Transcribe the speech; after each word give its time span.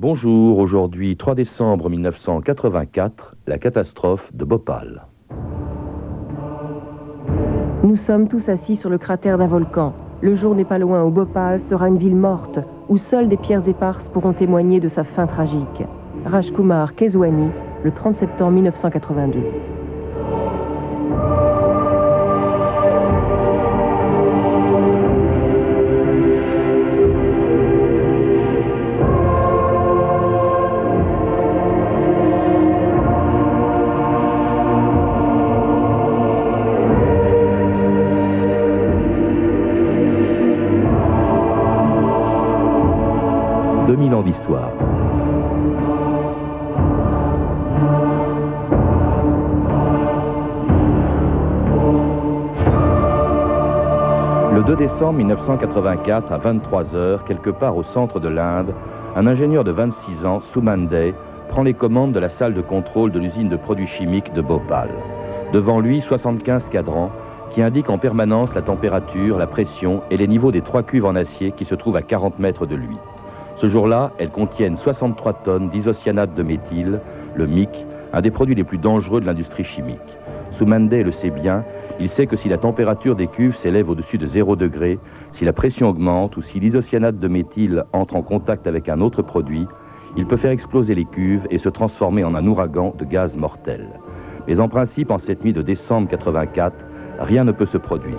Bonjour, 0.00 0.58
aujourd'hui 0.58 1.16
3 1.16 1.34
décembre 1.34 1.90
1984, 1.90 3.34
la 3.48 3.58
catastrophe 3.58 4.32
de 4.32 4.44
Bhopal. 4.44 5.08
Nous 7.82 7.96
sommes 7.96 8.28
tous 8.28 8.48
assis 8.48 8.76
sur 8.76 8.90
le 8.90 8.98
cratère 8.98 9.38
d'un 9.38 9.48
volcan. 9.48 9.94
Le 10.20 10.36
jour 10.36 10.54
n'est 10.54 10.64
pas 10.64 10.78
loin 10.78 11.02
où 11.02 11.10
Bhopal 11.10 11.60
sera 11.60 11.88
une 11.88 11.98
ville 11.98 12.14
morte, 12.14 12.60
où 12.88 12.96
seules 12.96 13.28
des 13.28 13.36
pierres 13.36 13.68
éparses 13.68 14.08
pourront 14.08 14.34
témoigner 14.34 14.78
de 14.78 14.86
sa 14.86 15.02
fin 15.02 15.26
tragique. 15.26 15.82
Rajkumar 16.24 16.94
Keswani, 16.94 17.50
le 17.82 17.90
30 17.90 18.14
septembre 18.14 18.52
1982. 18.52 19.40
2 54.68 54.76
décembre 54.76 55.14
1984, 55.14 56.30
à 56.30 56.38
23h, 56.38 57.24
quelque 57.26 57.48
part 57.48 57.78
au 57.78 57.82
centre 57.82 58.20
de 58.20 58.28
l'Inde, 58.28 58.74
un 59.16 59.26
ingénieur 59.26 59.64
de 59.64 59.70
26 59.70 60.26
ans, 60.26 60.40
Soumande, 60.40 61.14
prend 61.48 61.62
les 61.62 61.72
commandes 61.72 62.12
de 62.12 62.18
la 62.18 62.28
salle 62.28 62.52
de 62.52 62.60
contrôle 62.60 63.10
de 63.10 63.18
l'usine 63.18 63.48
de 63.48 63.56
produits 63.56 63.86
chimiques 63.86 64.30
de 64.34 64.42
Bhopal. 64.42 64.90
Devant 65.54 65.80
lui, 65.80 66.02
75 66.02 66.68
cadrans 66.68 67.10
qui 67.50 67.62
indiquent 67.62 67.88
en 67.88 67.96
permanence 67.96 68.54
la 68.54 68.60
température, 68.60 69.38
la 69.38 69.46
pression 69.46 70.02
et 70.10 70.18
les 70.18 70.28
niveaux 70.28 70.52
des 70.52 70.60
trois 70.60 70.82
cuves 70.82 71.06
en 71.06 71.16
acier 71.16 71.52
qui 71.52 71.64
se 71.64 71.74
trouvent 71.74 71.96
à 71.96 72.02
40 72.02 72.38
mètres 72.38 72.66
de 72.66 72.74
lui. 72.74 72.98
Ce 73.56 73.70
jour-là, 73.70 74.12
elles 74.18 74.28
contiennent 74.28 74.76
63 74.76 75.32
tonnes 75.44 75.70
d'isocyanate 75.70 76.34
de 76.34 76.42
méthyle, 76.42 77.00
le 77.36 77.46
MIC, 77.46 77.70
un 78.12 78.20
des 78.20 78.30
produits 78.30 78.54
les 78.54 78.64
plus 78.64 78.76
dangereux 78.76 79.22
de 79.22 79.26
l'industrie 79.26 79.64
chimique. 79.64 80.18
Soumande 80.50 80.92
le 80.92 81.10
sait 81.10 81.30
bien, 81.30 81.64
il 82.00 82.08
sait 82.08 82.26
que 82.26 82.36
si 82.36 82.48
la 82.48 82.58
température 82.58 83.16
des 83.16 83.26
cuves 83.26 83.56
s'élève 83.56 83.90
au-dessus 83.90 84.18
de 84.18 84.26
0 84.26 84.54
degré, 84.56 84.98
si 85.32 85.44
la 85.44 85.52
pression 85.52 85.88
augmente 85.88 86.36
ou 86.36 86.42
si 86.42 86.60
l'isocyanate 86.60 87.18
de 87.18 87.28
méthyle 87.28 87.84
entre 87.92 88.14
en 88.14 88.22
contact 88.22 88.66
avec 88.66 88.88
un 88.88 89.00
autre 89.00 89.22
produit, 89.22 89.66
il 90.16 90.26
peut 90.26 90.36
faire 90.36 90.52
exploser 90.52 90.94
les 90.94 91.04
cuves 91.04 91.46
et 91.50 91.58
se 91.58 91.68
transformer 91.68 92.24
en 92.24 92.34
un 92.34 92.46
ouragan 92.46 92.94
de 92.98 93.04
gaz 93.04 93.36
mortel. 93.36 93.88
Mais 94.46 94.60
en 94.60 94.68
principe, 94.68 95.10
en 95.10 95.18
cette 95.18 95.44
nuit 95.44 95.52
de 95.52 95.62
décembre 95.62 96.08
84, 96.08 96.86
rien 97.18 97.44
ne 97.44 97.52
peut 97.52 97.66
se 97.66 97.78
produire. 97.78 98.16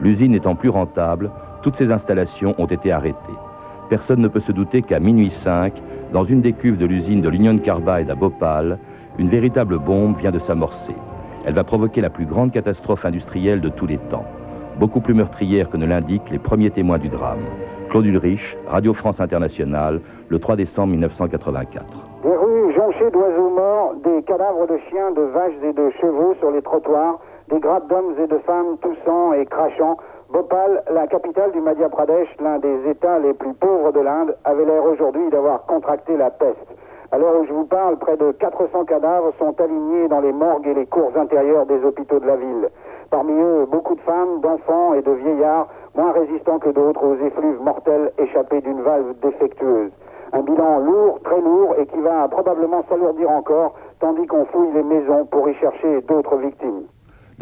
L'usine 0.00 0.32
n'étant 0.32 0.56
plus 0.56 0.68
rentable, 0.68 1.30
toutes 1.62 1.76
ces 1.76 1.92
installations 1.92 2.54
ont 2.58 2.66
été 2.66 2.90
arrêtées. 2.90 3.16
Personne 3.88 4.20
ne 4.20 4.28
peut 4.28 4.40
se 4.40 4.52
douter 4.52 4.82
qu'à 4.82 4.98
minuit 4.98 5.30
5, 5.30 5.80
dans 6.12 6.24
une 6.24 6.40
des 6.40 6.52
cuves 6.52 6.78
de 6.78 6.86
l'usine 6.86 7.20
de 7.20 7.28
l'Union 7.28 7.56
Carbide 7.58 8.10
à 8.10 8.14
Bhopal, 8.14 8.78
une 9.18 9.28
véritable 9.28 9.78
bombe 9.78 10.18
vient 10.18 10.32
de 10.32 10.38
s'amorcer. 10.38 10.94
Elle 11.44 11.54
va 11.54 11.64
provoquer 11.64 12.00
la 12.00 12.10
plus 12.10 12.24
grande 12.24 12.52
catastrophe 12.52 13.04
industrielle 13.04 13.60
de 13.60 13.68
tous 13.68 13.86
les 13.86 13.98
temps, 13.98 14.24
beaucoup 14.78 15.00
plus 15.00 15.12
meurtrière 15.12 15.68
que 15.70 15.76
ne 15.76 15.86
l'indiquent 15.86 16.30
les 16.30 16.38
premiers 16.38 16.70
témoins 16.70 16.98
du 16.98 17.08
drame. 17.08 17.40
Claude 17.90 18.06
Ulrich, 18.06 18.56
Radio 18.68 18.94
France 18.94 19.20
Internationale, 19.20 20.00
le 20.28 20.38
3 20.38 20.54
décembre 20.56 20.92
1984. 20.92 21.84
Des 22.22 22.28
rues 22.28 22.72
jonchées 22.74 23.10
d'oiseaux 23.10 23.50
morts, 23.50 23.94
des 24.04 24.22
cadavres 24.22 24.68
de 24.68 24.78
chiens, 24.88 25.10
de 25.10 25.22
vaches 25.22 25.52
et 25.64 25.72
de 25.72 25.90
chevaux 26.00 26.34
sur 26.38 26.52
les 26.52 26.62
trottoirs, 26.62 27.18
des 27.50 27.58
grappes 27.58 27.88
d'hommes 27.88 28.14
et 28.22 28.26
de 28.28 28.38
femmes 28.46 28.78
toussant 28.80 29.32
et 29.32 29.44
crachant. 29.44 29.96
Bhopal, 30.32 30.82
la 30.94 31.06
capitale 31.08 31.52
du 31.52 31.60
Madhya 31.60 31.88
Pradesh, 31.88 32.28
l'un 32.40 32.58
des 32.60 32.88
États 32.88 33.18
les 33.18 33.34
plus 33.34 33.52
pauvres 33.52 33.92
de 33.92 34.00
l'Inde, 34.00 34.34
avait 34.44 34.64
l'air 34.64 34.84
aujourd'hui 34.84 35.28
d'avoir 35.30 35.66
contracté 35.66 36.16
la 36.16 36.30
peste. 36.30 36.71
À 37.14 37.18
l'heure 37.18 37.38
où 37.38 37.44
je 37.44 37.52
vous 37.52 37.66
parle, 37.66 37.98
près 37.98 38.16
de 38.16 38.32
400 38.32 38.86
cadavres 38.86 39.34
sont 39.38 39.60
alignés 39.60 40.08
dans 40.08 40.20
les 40.20 40.32
morgues 40.32 40.66
et 40.66 40.72
les 40.72 40.86
cours 40.86 41.12
intérieures 41.14 41.66
des 41.66 41.84
hôpitaux 41.84 42.18
de 42.18 42.26
la 42.26 42.36
ville. 42.36 42.70
Parmi 43.10 43.34
eux, 43.34 43.66
beaucoup 43.70 43.94
de 43.94 44.00
femmes, 44.00 44.40
d'enfants 44.40 44.94
et 44.94 45.02
de 45.02 45.10
vieillards, 45.10 45.68
moins 45.94 46.12
résistants 46.12 46.58
que 46.58 46.70
d'autres 46.70 47.04
aux 47.06 47.16
effluves 47.16 47.60
mortels 47.60 48.12
échappés 48.16 48.62
d'une 48.62 48.80
valve 48.80 49.12
défectueuse. 49.20 49.92
Un 50.32 50.40
bilan 50.40 50.78
lourd, 50.78 51.18
très 51.22 51.42
lourd, 51.42 51.74
et 51.78 51.84
qui 51.84 52.00
va 52.00 52.26
probablement 52.28 52.82
s'alourdir 52.88 53.30
encore, 53.30 53.74
tandis 54.00 54.26
qu'on 54.26 54.46
fouille 54.46 54.72
les 54.72 54.82
maisons 54.82 55.26
pour 55.26 55.46
y 55.50 55.54
chercher 55.56 56.00
d'autres 56.08 56.36
victimes. 56.36 56.84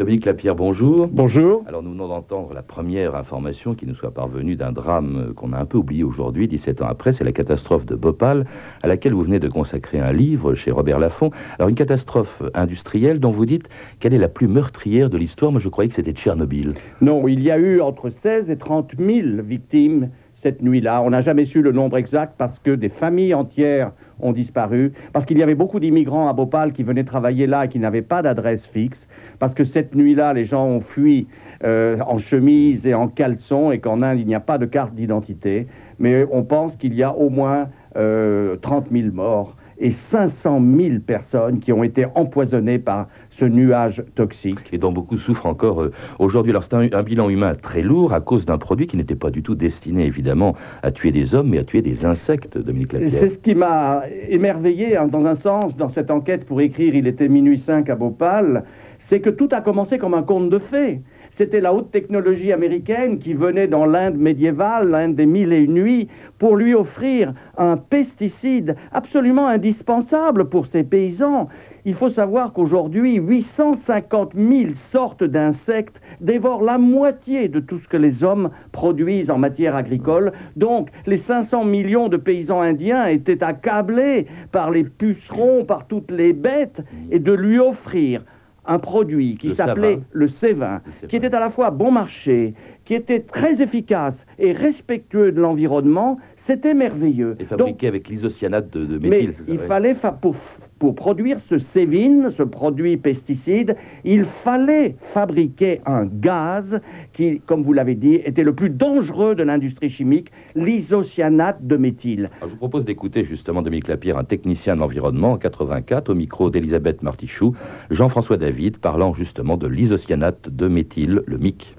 Dominique 0.01 0.25
Lapierre, 0.25 0.55
bonjour. 0.55 1.07
Bonjour. 1.11 1.63
Alors 1.67 1.83
nous 1.83 1.91
venons 1.91 2.07
d'entendre 2.07 2.55
la 2.55 2.63
première 2.63 3.13
information 3.13 3.75
qui 3.75 3.85
nous 3.85 3.93
soit 3.93 4.11
parvenue 4.11 4.55
d'un 4.55 4.71
drame 4.71 5.33
qu'on 5.35 5.53
a 5.53 5.59
un 5.59 5.65
peu 5.65 5.77
oublié 5.77 6.03
aujourd'hui, 6.03 6.47
17 6.47 6.81
ans 6.81 6.87
après, 6.89 7.13
c'est 7.13 7.23
la 7.23 7.31
catastrophe 7.31 7.85
de 7.85 7.93
Bhopal, 7.93 8.47
à 8.81 8.87
laquelle 8.87 9.13
vous 9.13 9.21
venez 9.21 9.37
de 9.37 9.47
consacrer 9.47 9.99
un 9.99 10.11
livre 10.11 10.55
chez 10.55 10.71
Robert 10.71 10.97
Laffont. 10.97 11.29
Alors 11.59 11.69
une 11.69 11.75
catastrophe 11.75 12.41
industrielle 12.55 13.19
dont 13.19 13.29
vous 13.29 13.45
dites 13.45 13.69
qu'elle 13.99 14.15
est 14.15 14.17
la 14.17 14.27
plus 14.27 14.47
meurtrière 14.47 15.11
de 15.11 15.19
l'histoire. 15.19 15.51
Moi 15.51 15.61
je 15.61 15.69
croyais 15.69 15.89
que 15.89 15.93
c'était 15.93 16.13
Tchernobyl. 16.13 16.73
Non, 17.01 17.27
il 17.27 17.39
y 17.39 17.51
a 17.51 17.59
eu 17.59 17.79
entre 17.79 18.09
16 18.09 18.49
et 18.49 18.57
30 18.57 18.93
000 18.97 19.43
victimes 19.43 20.09
cette 20.33 20.63
nuit-là. 20.63 21.03
On 21.03 21.11
n'a 21.11 21.21
jamais 21.21 21.45
su 21.45 21.61
le 21.61 21.71
nombre 21.71 21.97
exact 21.97 22.33
parce 22.39 22.57
que 22.57 22.71
des 22.71 22.89
familles 22.89 23.35
entières 23.35 23.91
ont 24.19 24.31
disparu, 24.31 24.93
parce 25.13 25.25
qu'il 25.25 25.37
y 25.37 25.43
avait 25.43 25.55
beaucoup 25.55 25.79
d'immigrants 25.79 26.27
à 26.27 26.33
Bhopal 26.33 26.73
qui 26.73 26.83
venaient 26.83 27.03
travailler 27.03 27.47
là 27.47 27.65
et 27.65 27.69
qui 27.69 27.79
n'avaient 27.79 28.01
pas 28.01 28.21
d'adresse 28.21 28.65
fixe, 28.65 29.07
parce 29.41 29.55
que 29.55 29.63
cette 29.63 29.95
nuit-là, 29.95 30.33
les 30.33 30.45
gens 30.45 30.67
ont 30.67 30.81
fui 30.81 31.27
euh, 31.63 31.97
en 32.05 32.19
chemise 32.19 32.85
et 32.85 32.93
en 32.93 33.07
caleçon 33.07 33.71
et 33.71 33.79
qu'en 33.79 34.03
Inde, 34.03 34.19
il 34.19 34.27
n'y 34.27 34.35
a 34.35 34.39
pas 34.39 34.59
de 34.59 34.67
carte 34.67 34.93
d'identité. 34.93 35.65
Mais 35.97 36.27
on 36.31 36.43
pense 36.43 36.75
qu'il 36.75 36.93
y 36.93 37.01
a 37.01 37.11
au 37.11 37.31
moins 37.31 37.69
euh, 37.97 38.55
30 38.57 38.89
000 38.91 39.07
morts 39.11 39.55
et 39.79 39.89
500 39.89 40.61
000 40.77 40.99
personnes 40.99 41.59
qui 41.59 41.73
ont 41.73 41.83
été 41.83 42.05
empoisonnées 42.13 42.77
par 42.77 43.07
ce 43.31 43.45
nuage 43.45 44.03
toxique. 44.13 44.59
Et 44.71 44.77
dont 44.77 44.91
beaucoup 44.91 45.17
souffrent 45.17 45.47
encore 45.47 45.81
euh, 45.81 45.91
aujourd'hui. 46.19 46.51
Alors 46.51 46.63
c'est 46.63 46.75
un, 46.75 46.87
un, 46.91 47.01
bilan 47.01 47.27
humain 47.27 47.55
très 47.55 47.81
lourd 47.81 48.13
à 48.13 48.21
cause 48.21 48.45
d'un 48.45 48.59
produit 48.59 48.85
qui 48.85 48.95
n'était 48.95 49.15
pas 49.15 49.31
du 49.31 49.41
tout 49.41 49.55
destiné 49.55 50.05
évidemment 50.05 50.55
à 50.83 50.91
tuer 50.91 51.11
des 51.11 51.33
hommes, 51.33 51.49
mais 51.49 51.57
à 51.57 51.63
tuer 51.63 51.81
des 51.81 52.05
insectes, 52.05 52.59
Dominique 52.59 52.93
Lapierre. 52.93 53.11
C'est 53.11 53.29
ce 53.29 53.39
qui 53.39 53.55
m'a 53.55 54.03
émerveillé 54.29 54.97
hein, 54.97 55.07
dans 55.07 55.25
un 55.25 55.35
sens 55.35 55.75
dans 55.75 55.89
cette 55.89 56.11
enquête 56.11 56.45
pour 56.45 56.61
écrire 56.61 56.93
Il 56.93 57.07
était 57.07 57.27
minuit 57.27 57.57
5 57.57 57.89
à 57.89 57.95
Bhopal, 57.95 58.65
c'est 59.11 59.19
que 59.19 59.29
tout 59.29 59.49
a 59.51 59.59
commencé 59.59 59.97
comme 59.97 60.13
un 60.13 60.23
conte 60.23 60.49
de 60.49 60.57
fées. 60.57 61.01
C'était 61.31 61.59
la 61.59 61.73
haute 61.73 61.91
technologie 61.91 62.53
américaine 62.53 63.19
qui 63.19 63.33
venait 63.33 63.67
dans 63.67 63.85
l'Inde 63.85 64.15
médiévale, 64.15 64.89
l'Inde 64.89 65.15
des 65.15 65.25
mille 65.25 65.51
et 65.51 65.57
une 65.57 65.73
nuits, 65.73 66.07
pour 66.39 66.55
lui 66.55 66.73
offrir 66.73 67.33
un 67.57 67.75
pesticide 67.75 68.77
absolument 68.93 69.49
indispensable 69.49 70.47
pour 70.47 70.65
ses 70.65 70.83
paysans. 70.83 71.49
Il 71.83 71.93
faut 71.93 72.09
savoir 72.09 72.53
qu'aujourd'hui, 72.53 73.15
850 73.15 74.31
000 74.33 74.73
sortes 74.75 75.25
d'insectes 75.25 75.99
dévorent 76.21 76.63
la 76.63 76.77
moitié 76.77 77.49
de 77.49 77.59
tout 77.59 77.79
ce 77.79 77.89
que 77.89 77.97
les 77.97 78.23
hommes 78.23 78.49
produisent 78.71 79.29
en 79.29 79.37
matière 79.37 79.75
agricole. 79.75 80.31
Donc, 80.55 80.89
les 81.05 81.17
500 81.17 81.65
millions 81.65 82.07
de 82.07 82.15
paysans 82.15 82.61
indiens 82.61 83.07
étaient 83.07 83.43
accablés 83.43 84.27
par 84.53 84.71
les 84.71 84.85
pucerons, 84.85 85.65
par 85.65 85.87
toutes 85.87 86.11
les 86.11 86.31
bêtes, 86.31 86.81
et 87.09 87.19
de 87.19 87.33
lui 87.33 87.59
offrir 87.59 88.23
un 88.65 88.79
produit 88.79 89.37
qui 89.37 89.51
s'appelait 89.51 89.99
le 90.11 90.27
C20, 90.27 90.81
qui 91.07 91.15
était 91.15 91.33
à 91.33 91.39
la 91.39 91.49
fois 91.49 91.71
bon 91.71 91.91
marché, 91.91 92.53
qui 92.85 92.93
était 92.93 93.21
très 93.21 93.61
efficace 93.61 94.25
et 94.37 94.51
respectueux 94.51 95.31
de 95.31 95.41
l'environnement, 95.41 96.17
c'était 96.35 96.73
merveilleux. 96.73 97.35
Et 97.39 97.45
fabriqué 97.45 97.71
Donc, 97.71 97.83
avec 97.83 98.07
l'isocyanate 98.07 98.69
de, 98.69 98.85
de 98.85 98.97
méthyle. 98.97 99.33
Mais 99.47 99.53
il 99.53 99.59
fallait, 99.59 99.93
fa 99.93 100.11
pour, 100.11 100.35
pour, 100.81 100.95
produire 100.95 101.39
ce 101.39 101.59
Cévin, 101.59 102.31
ce 102.31 102.41
produit 102.41 102.97
pesticide, 102.97 103.75
il 104.03 104.23
fallait 104.23 104.95
fabriquer 104.99 105.79
un 105.85 106.05
gaz 106.05 106.81
qui, 107.13 107.39
comme 107.45 107.61
vous 107.61 107.71
l'avez 107.71 107.93
dit, 107.93 108.15
était 108.15 108.41
le 108.41 108.55
plus 108.55 108.71
dangereux 108.71 109.35
de 109.35 109.43
l'industrie 109.43 109.89
chimique, 109.89 110.31
l'isocyanate 110.55 111.67
de 111.67 111.77
méthyle. 111.77 112.29
Alors, 112.37 112.49
je 112.49 112.53
vous 112.53 112.57
propose 112.57 112.85
d'écouter 112.85 113.23
justement 113.23 113.61
Dominique 113.61 113.89
Lapierre, 113.89 114.17
un 114.17 114.23
technicien 114.23 114.73
de 114.73 114.79
l'environnement 114.79 115.33
en 115.33 115.37
84, 115.37 116.09
au 116.09 116.15
micro 116.15 116.49
d'Elisabeth 116.49 117.03
Martichoux, 117.03 117.53
Jean-François 117.91 118.37
David, 118.37 118.79
parlant 118.79 119.13
justement 119.13 119.57
de 119.57 119.67
l'isocyanate 119.67 120.49
de 120.49 120.67
méthyle, 120.67 121.21
le 121.27 121.37
MIC. 121.37 121.75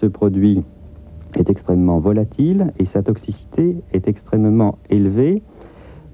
Ce 0.00 0.06
produit 0.06 0.62
est 1.34 1.50
extrêmement 1.50 1.98
volatile 1.98 2.72
et 2.78 2.86
sa 2.86 3.02
toxicité 3.02 3.76
est 3.92 4.08
extrêmement 4.08 4.78
élevée 4.88 5.42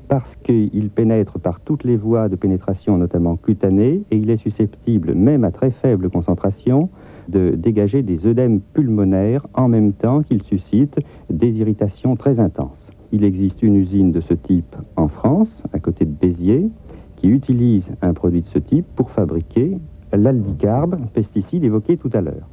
parce 0.08 0.36
qu'il 0.36 0.90
pénètre 0.90 1.38
par 1.38 1.60
toutes 1.60 1.84
les 1.84 1.96
voies 1.96 2.28
de 2.28 2.36
pénétration, 2.36 2.96
notamment 2.96 3.36
cutanées, 3.36 4.02
et 4.10 4.16
il 4.16 4.30
est 4.30 4.38
susceptible, 4.38 5.14
même 5.14 5.44
à 5.44 5.50
très 5.50 5.70
faible 5.70 6.08
concentration, 6.08 6.88
de 7.28 7.50
dégager 7.50 8.02
des 8.02 8.26
œdèmes 8.26 8.60
pulmonaires 8.60 9.46
en 9.52 9.68
même 9.68 9.92
temps 9.92 10.22
qu'il 10.22 10.42
suscite 10.42 10.98
des 11.28 11.60
irritations 11.60 12.16
très 12.16 12.40
intenses. 12.40 12.90
il 13.10 13.24
existe 13.24 13.62
une 13.62 13.76
usine 13.76 14.12
de 14.12 14.20
ce 14.20 14.34
type 14.34 14.76
en 14.96 15.08
France, 15.08 15.62
à 15.72 15.78
côté 15.78 16.04
de 16.04 16.10
Béziers, 16.10 16.68
qui 17.16 17.28
utilise 17.28 17.92
un 18.02 18.12
produit 18.12 18.42
de 18.42 18.46
ce 18.46 18.58
type 18.58 18.86
pour 18.96 19.10
fabriquer 19.10 19.78
l'aldicarbe, 20.12 20.98
pesticide 21.12 21.64
évoqué 21.64 21.96
tout 21.96 22.10
à 22.12 22.20
l'heure. 22.20 22.48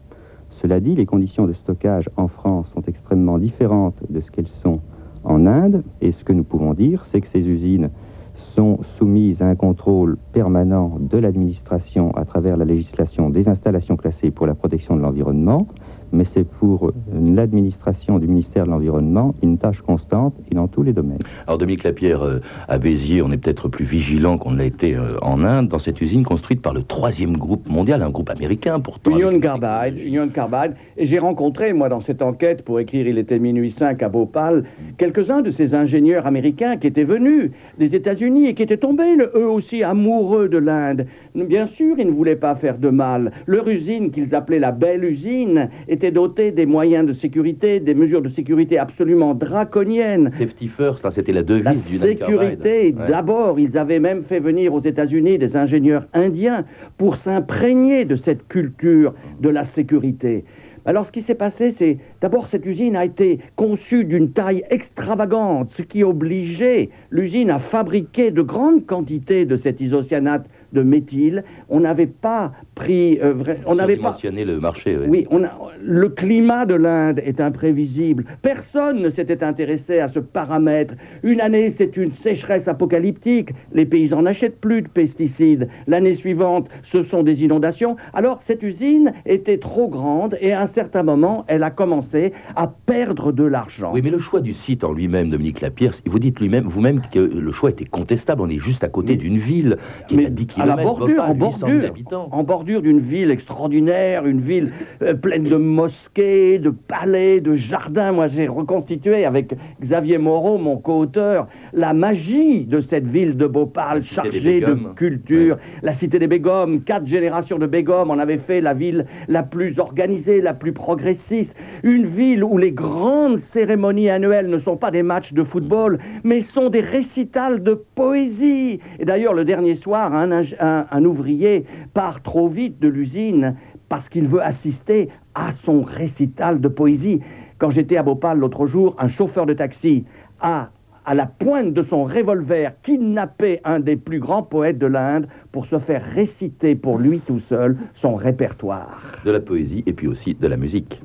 Cela 0.50 0.80
dit, 0.80 0.96
les 0.96 1.06
conditions 1.06 1.46
de 1.46 1.54
stockage 1.54 2.10
en 2.16 2.28
France 2.28 2.72
sont 2.74 2.82
extrêmement 2.84 3.38
différentes 3.38 4.02
de 4.10 4.22
ce 4.22 4.32
qu'elles 4.32 4.48
sont 4.48 4.80
en 5.26 5.46
Inde, 5.46 5.84
et 6.02 6.12
ce 6.12 6.24
que 6.24 6.34
nous 6.34 6.44
pouvons 6.44 6.74
dire, 6.74 7.06
c'est 7.06 7.22
que 7.22 7.28
ces 7.28 7.46
usines 7.48 7.90
sont 8.36 8.80
soumises 8.84 9.42
à 9.42 9.48
un 9.48 9.56
contrôle 9.56 10.18
permanent 10.34 10.98
de 11.00 11.18
l'administration 11.18 12.12
à 12.16 12.26
travers 12.26 12.58
la 12.58 12.66
législation 12.66 13.30
des 13.30 13.48
installations 13.48 13.96
classées 13.96 14.32
pour 14.32 14.46
la 14.46 14.56
protection 14.56 14.96
de 14.96 15.02
l'environnement, 15.02 15.68
mais 16.16 16.24
c'est 16.24 16.46
pour 16.46 16.92
l'administration 17.14 18.20
du 18.20 18.28
ministère 18.28 18.66
de 18.66 18.72
l'Environnement 18.72 19.36
une 19.44 19.58
tâche 19.58 19.82
constante 19.82 20.34
et 20.50 20.56
dans 20.56 20.68
tous 20.68 20.84
les 20.84 20.94
domaines. 20.94 21.20
Alors 21.46 21.58
Dominique 21.58 21.84
Lapierre, 21.84 22.24
euh, 22.24 22.40
à 22.68 22.78
Béziers, 22.78 23.22
on 23.22 23.32
est 23.32 23.38
peut-être 23.38 23.68
plus 23.68 23.86
vigilant 23.86 24.38
qu'on 24.38 24.54
l'a 24.54 24.66
été 24.66 24.96
euh, 24.96 25.18
en 25.22 25.44
Inde, 25.44 25.68
dans 25.68 25.80
cette 25.80 26.02
usine 26.02 26.24
construite 26.24 26.62
par 26.62 26.74
le 26.74 26.84
troisième 26.84 27.38
groupe 27.38 27.68
mondial, 27.70 28.02
un 28.02 28.10
groupe 28.10 28.30
américain 28.30 28.80
pourtant. 28.80 29.12
Union 29.12 29.40
Carbide, 29.40 30.00
Union 30.04 30.30
Carbide. 30.30 30.76
Et 30.98 31.06
j'ai 31.06 31.20
rencontré, 31.20 31.74
moi, 31.74 31.90
dans 31.90 32.00
cette 32.00 32.22
enquête, 32.22 32.64
pour 32.64 32.80
écrire 32.80 33.08
Il 33.08 33.18
était 33.18 33.40
minuit 33.40 33.72
5 33.72 34.02
à 34.02 34.10
Bhopal, 34.10 34.64
quelques-uns 34.98 35.42
de 35.42 35.52
ces 35.52 35.76
ingénieurs 35.76 36.26
américains 36.26 36.78
qui 36.78 36.88
étaient 36.88 37.04
venus 37.04 37.52
des 37.78 37.96
États-Unis 37.96 38.48
et 38.48 38.54
qui 38.54 38.64
étaient 38.64 38.78
tombés, 38.78 39.16
eux 39.36 39.50
aussi, 39.50 39.84
amoureux 39.84 40.50
de 40.50 40.58
l'Inde. 40.58 41.06
Bien 41.36 41.68
sûr, 41.68 41.96
ils 42.00 42.08
ne 42.08 42.12
voulaient 42.12 42.36
pas 42.36 42.56
faire 42.56 42.78
de 42.78 42.90
mal. 42.90 43.32
Leur 43.46 43.68
usine, 43.68 44.12
qu'ils 44.12 44.34
appelaient 44.36 44.60
la 44.60 44.72
belle 44.72 45.04
usine, 45.04 45.70
était 45.88 46.05
dotée 46.12 46.52
des 46.52 46.66
moyens 46.66 47.08
de 47.08 47.14
sécurité, 47.14 47.80
des 47.80 47.94
mesures 47.94 48.22
de 48.22 48.30
sécurité 48.30 48.78
absolument 48.78 49.34
draconiennes. 49.34 50.32
Safety 50.32 50.68
first, 50.68 51.10
c'était 51.12 51.34
la 51.34 51.44
devise 51.44 51.64
La 51.64 51.74
du 51.74 51.98
sécurité, 51.98 52.92
d'abord, 52.92 53.60
ils 53.60 53.78
avaient 53.78 54.00
même 54.00 54.24
fait 54.24 54.40
venir 54.40 54.74
aux 54.74 54.82
États-Unis 54.82 55.38
des 55.38 55.56
ingénieurs 55.56 56.08
indiens 56.14 56.66
pour 56.98 57.18
s'imprégner 57.18 58.06
de 58.06 58.16
cette 58.16 58.48
culture 58.48 59.14
de 59.40 59.50
la 59.50 59.64
sécurité. 59.64 60.46
Alors 60.88 61.08
ce 61.08 61.12
qui 61.12 61.24
s'est 61.24 61.34
passé, 61.34 61.72
c'est 61.72 61.98
d'abord 62.22 62.48
cette 62.48 62.66
usine 62.66 62.96
a 62.96 63.06
été 63.06 63.40
conçue 63.56 64.06
d'une 64.06 64.32
taille 64.32 64.64
extravagante, 64.70 65.72
ce 65.72 65.82
qui 65.82 66.04
obligeait 66.04 66.92
l'usine 67.10 67.50
à 67.50 67.58
fabriquer 67.58 68.30
de 68.30 68.44
grandes 68.44 68.86
quantités 68.86 69.46
de 69.46 69.56
cet 69.56 69.82
isocyanate 69.82 70.46
de 70.74 70.84
méthyle. 70.84 71.44
On 71.70 71.80
n'avait 71.80 72.06
pas 72.06 72.52
pris, 72.76 73.20
euh, 73.24 73.34
vrai- 73.34 73.60
on 73.66 73.76
n'avait 73.76 73.96
pas 73.96 74.14
le 74.22 74.60
marché. 74.60 74.98
oui. 74.98 75.06
oui, 75.08 75.28
on 75.32 75.44
a, 75.44 75.52
le 75.82 76.10
climat 76.10 76.66
de 76.66 76.76
l'Inde 76.76 77.20
est 77.26 77.40
imprévisible. 77.40 78.26
Personne 78.42 79.02
ne 79.02 79.10
s'était 79.10 79.44
intéressé 79.44 80.00
à 80.00 80.08
ce 80.10 80.20
paramètre. 80.20 80.94
Une 81.24 81.40
année, 81.42 81.70
c'est 81.70 81.96
une 81.98 82.12
sécheresse 82.12 82.68
apocalyptique. 82.68 83.52
Les 83.74 83.86
paysans 83.86 84.22
n'achètent 84.22 84.60
plus 84.60 84.82
de 84.82 84.88
pesticides. 84.90 85.70
L'année 85.88 86.14
suivante, 86.14 86.68
ce 86.84 87.02
sont 87.04 87.24
des 87.24 87.44
inondations. 87.44 87.96
Alors, 88.14 88.42
cette 88.42 88.62
usine 88.62 89.14
était 89.26 89.58
trop 89.58 89.88
grande 89.88 90.38
et 90.42 90.52
à 90.52 90.62
un 90.62 90.66
certain 90.68 91.04
moment, 91.04 91.46
elle 91.48 91.64
a 91.64 91.70
commencé 91.72 92.34
à 92.56 92.68
perdre 92.68 93.32
de 93.32 93.44
l'argent. 93.46 93.92
Oui, 93.94 94.02
mais 94.04 94.10
le 94.12 94.20
choix 94.20 94.42
du 94.42 94.54
site 94.54 94.84
en 94.84 94.92
lui-même, 94.92 95.30
Dominique 95.30 95.62
Lapierre, 95.62 95.94
vous 96.06 96.20
dites 96.20 96.40
lui-même, 96.40 96.66
vous-même 96.66 97.02
que 97.12 97.20
le 97.20 97.52
choix 97.54 97.70
était 97.70 97.86
contestable. 97.86 98.42
On 98.42 98.50
est 98.50 98.60
juste 98.60 98.84
à 98.84 98.90
côté 98.90 99.16
d'une 99.16 99.38
ville 99.38 99.78
qui 100.08 100.16
est 100.16 100.18
Mais 100.18 100.26
à 100.26 100.30
10 100.30 100.48
à 100.58 100.66
la 100.66 100.74
km. 100.74 100.84
bordure, 100.84 101.24
en 101.24 101.34
bordure, 101.36 101.94
en 102.32 102.44
bordure 102.44 102.65
d'une 102.66 103.00
ville 103.00 103.30
extraordinaire, 103.32 104.26
une 104.26 104.42
ville 104.42 104.74
euh, 105.02 105.14
pleine 105.14 105.44
de 105.44 105.56
mosquées, 105.56 106.58
de 106.60 106.70
palais, 106.72 107.40
de 107.40 107.54
jardins. 107.54 108.12
Moi, 108.12 108.28
j'ai 108.28 108.48
reconstitué 108.48 109.24
avec 109.26 109.54
Xavier 109.82 110.18
Moreau, 110.18 110.58
mon 110.58 110.78
co-auteur, 110.78 111.48
la 111.74 111.94
magie 111.94 112.66
de 112.66 112.82
cette 112.82 113.06
ville 113.08 113.38
de 113.38 113.46
Bhopal, 113.48 114.04
chargée 114.04 114.40
de 114.62 114.76
culture. 114.96 115.58
La 115.84 115.94
cité 115.94 116.18
des 116.20 116.28
Begums, 116.28 116.82
quatre 116.82 117.06
générations 117.06 117.60
de 117.60 117.68
Begums 117.68 118.10
en 118.10 118.18
avaient 118.20 118.38
fait 118.40 118.62
la 118.62 118.74
ville 118.74 119.06
la 119.28 119.44
plus 119.44 119.78
organisée, 119.80 120.42
la 120.42 120.54
plus 120.54 120.74
progressiste. 120.74 121.54
Une 121.84 122.06
ville 122.06 122.44
où 122.44 122.58
les 122.58 122.72
grandes 122.72 123.40
cérémonies 123.40 124.10
annuelles 124.10 124.50
ne 124.50 124.58
sont 124.58 124.78
pas 124.78 124.92
des 124.92 125.04
matchs 125.04 125.34
de 125.34 125.44
football, 125.44 126.00
mais 126.24 126.42
sont 126.42 126.70
des 126.70 126.80
récitals 126.82 127.62
de 127.64 127.74
poésie. 127.96 128.80
Et 129.00 129.06
d'ailleurs, 129.06 129.34
le 129.34 129.46
dernier 129.46 129.76
soir, 129.76 130.14
un, 130.16 130.32
ing- 130.42 130.56
un- 130.60 130.86
un 130.92 131.06
ouvrier 131.06 131.66
part 131.94 132.22
trop 132.24 132.48
vite 132.56 132.80
de 132.80 132.88
l'usine 132.88 133.56
parce 133.90 134.10
qu'il 134.10 134.28
veut 134.28 134.42
assister 134.42 135.10
à 135.36 135.52
son 135.64 135.84
récital 135.84 136.62
de 136.62 136.68
poésie. 136.68 137.20
Quand 137.58 137.70
j'étais 137.70 137.98
à 137.98 138.04
Bhopal 138.04 138.40
l'autre 138.40 138.66
jour, 138.66 138.96
un 138.98 139.10
chauffeur 139.10 139.46
de 139.46 139.54
taxi 139.54 140.06
a, 140.40 140.70
à 141.06 141.14
la 141.14 141.28
pointe 141.28 141.74
de 141.74 141.84
son 141.84 142.06
revolver, 142.06 142.72
kidnappé 142.82 143.60
un 143.64 143.80
des 143.80 143.98
plus 143.98 144.20
grands 144.20 144.44
poètes 144.44 144.80
de 144.80 144.88
l'Inde 144.88 145.28
pour 145.52 145.66
se 145.66 145.78
faire 145.80 146.04
réciter 146.16 146.76
pour 146.76 146.98
lui 146.98 147.20
tout 147.20 147.40
seul 147.42 147.78
son 147.94 148.16
répertoire. 148.16 149.02
De 149.26 149.32
la 149.32 149.40
poésie 149.40 149.84
et 149.86 149.94
puis 149.94 150.08
aussi 150.08 150.34
de 150.34 150.48
la 150.48 150.58
musique. 150.58 151.02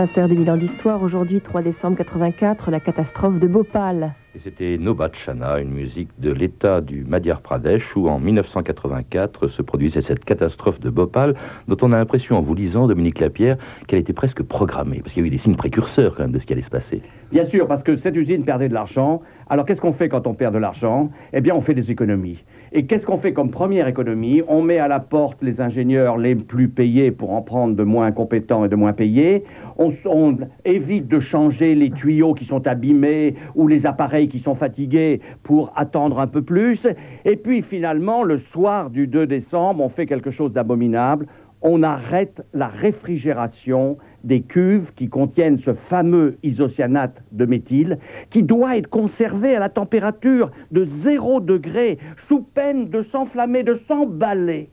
Inter, 0.00 0.28
2000 0.28 0.50
ans 0.50 0.56
d'histoire. 0.56 1.02
Aujourd'hui, 1.02 1.42
3 1.42 1.60
décembre 1.60 1.98
84, 1.98 2.70
la 2.70 2.80
catastrophe 2.80 3.38
de 3.38 3.46
Bhopal. 3.46 4.14
Et 4.34 4.38
c'était 4.42 4.78
Nobachana, 4.78 5.58
une 5.60 5.72
musique 5.72 6.08
de 6.18 6.32
l'État 6.32 6.80
du 6.80 7.04
Madhya 7.04 7.34
Pradesh, 7.34 7.94
où 7.96 8.08
en 8.08 8.18
1984 8.18 9.48
se 9.48 9.60
produisait 9.60 10.00
cette 10.00 10.24
catastrophe 10.24 10.80
de 10.80 10.88
Bhopal, 10.88 11.34
dont 11.68 11.76
on 11.82 11.92
a 11.92 11.98
l'impression, 11.98 12.38
en 12.38 12.40
vous 12.40 12.54
lisant, 12.54 12.86
Dominique 12.86 13.20
Lapierre, 13.20 13.58
qu'elle 13.88 13.98
était 13.98 14.14
presque 14.14 14.42
programmée, 14.42 15.00
parce 15.02 15.12
qu'il 15.12 15.22
y 15.22 15.24
a 15.24 15.26
eu 15.26 15.30
des 15.30 15.36
signes 15.36 15.56
précurseurs 15.56 16.14
quand 16.16 16.22
même 16.22 16.32
de 16.32 16.38
ce 16.38 16.46
qui 16.46 16.54
allait 16.54 16.62
se 16.62 16.70
passer. 16.70 17.02
Bien 17.30 17.44
sûr, 17.44 17.66
parce 17.66 17.82
que 17.82 17.96
cette 17.96 18.16
usine 18.16 18.44
perdait 18.44 18.70
de 18.70 18.74
l'argent. 18.74 19.20
Alors 19.50 19.66
qu'est-ce 19.66 19.82
qu'on 19.82 19.92
fait 19.92 20.08
quand 20.08 20.26
on 20.26 20.32
perd 20.32 20.54
de 20.54 20.58
l'argent? 20.58 21.10
Eh 21.34 21.42
bien, 21.42 21.54
on 21.54 21.60
fait 21.60 21.74
des 21.74 21.90
économies. 21.90 22.42
Et 22.72 22.86
qu'est-ce 22.86 23.04
qu'on 23.04 23.16
fait 23.16 23.32
comme 23.32 23.50
première 23.50 23.88
économie 23.88 24.42
On 24.46 24.62
met 24.62 24.78
à 24.78 24.86
la 24.86 25.00
porte 25.00 25.42
les 25.42 25.60
ingénieurs 25.60 26.18
les 26.18 26.36
plus 26.36 26.68
payés 26.68 27.10
pour 27.10 27.32
en 27.32 27.42
prendre 27.42 27.74
de 27.74 27.82
moins 27.82 28.12
compétents 28.12 28.64
et 28.64 28.68
de 28.68 28.76
moins 28.76 28.92
payés. 28.92 29.42
On, 29.76 30.36
évite 30.64 31.08
de 31.08 31.18
changer 31.18 31.74
les 31.74 31.90
tuyaux 31.90 32.32
qui 32.32 32.44
sont 32.44 32.68
abîmés 32.68 33.34
ou 33.56 33.66
les 33.66 33.86
appareils 33.86 34.28
qui 34.28 34.38
sont 34.38 34.54
fatigués 34.54 35.20
pour 35.42 35.72
attendre 35.74 36.20
un 36.20 36.28
peu 36.28 36.42
plus. 36.42 36.86
Et 37.24 37.34
puis 37.34 37.62
finalement, 37.62 38.22
le 38.22 38.38
soir 38.38 38.90
du 38.90 39.08
2 39.08 39.26
décembre, 39.26 39.82
on 39.82 39.88
fait 39.88 40.06
quelque 40.06 40.30
chose 40.30 40.52
d'abominable. 40.52 41.26
On 41.62 41.82
arrête 41.82 42.46
la 42.54 42.68
réfrigération 42.68 43.98
des 44.24 44.42
cuves 44.42 44.92
qui 44.94 45.08
contiennent 45.08 45.58
ce 45.58 45.74
fameux 45.74 46.38
isocyanate 46.42 47.22
de 47.32 47.46
méthyle, 47.46 47.98
qui 48.30 48.42
doit 48.42 48.76
être 48.76 48.88
conservé 48.88 49.54
à 49.54 49.60
la 49.60 49.68
température 49.68 50.50
de 50.70 50.84
0 50.84 51.40
degré, 51.40 51.98
sous 52.16 52.42
peine 52.42 52.90
de 52.90 53.02
s'enflammer, 53.02 53.62
de 53.62 53.74
s'emballer. 53.74 54.70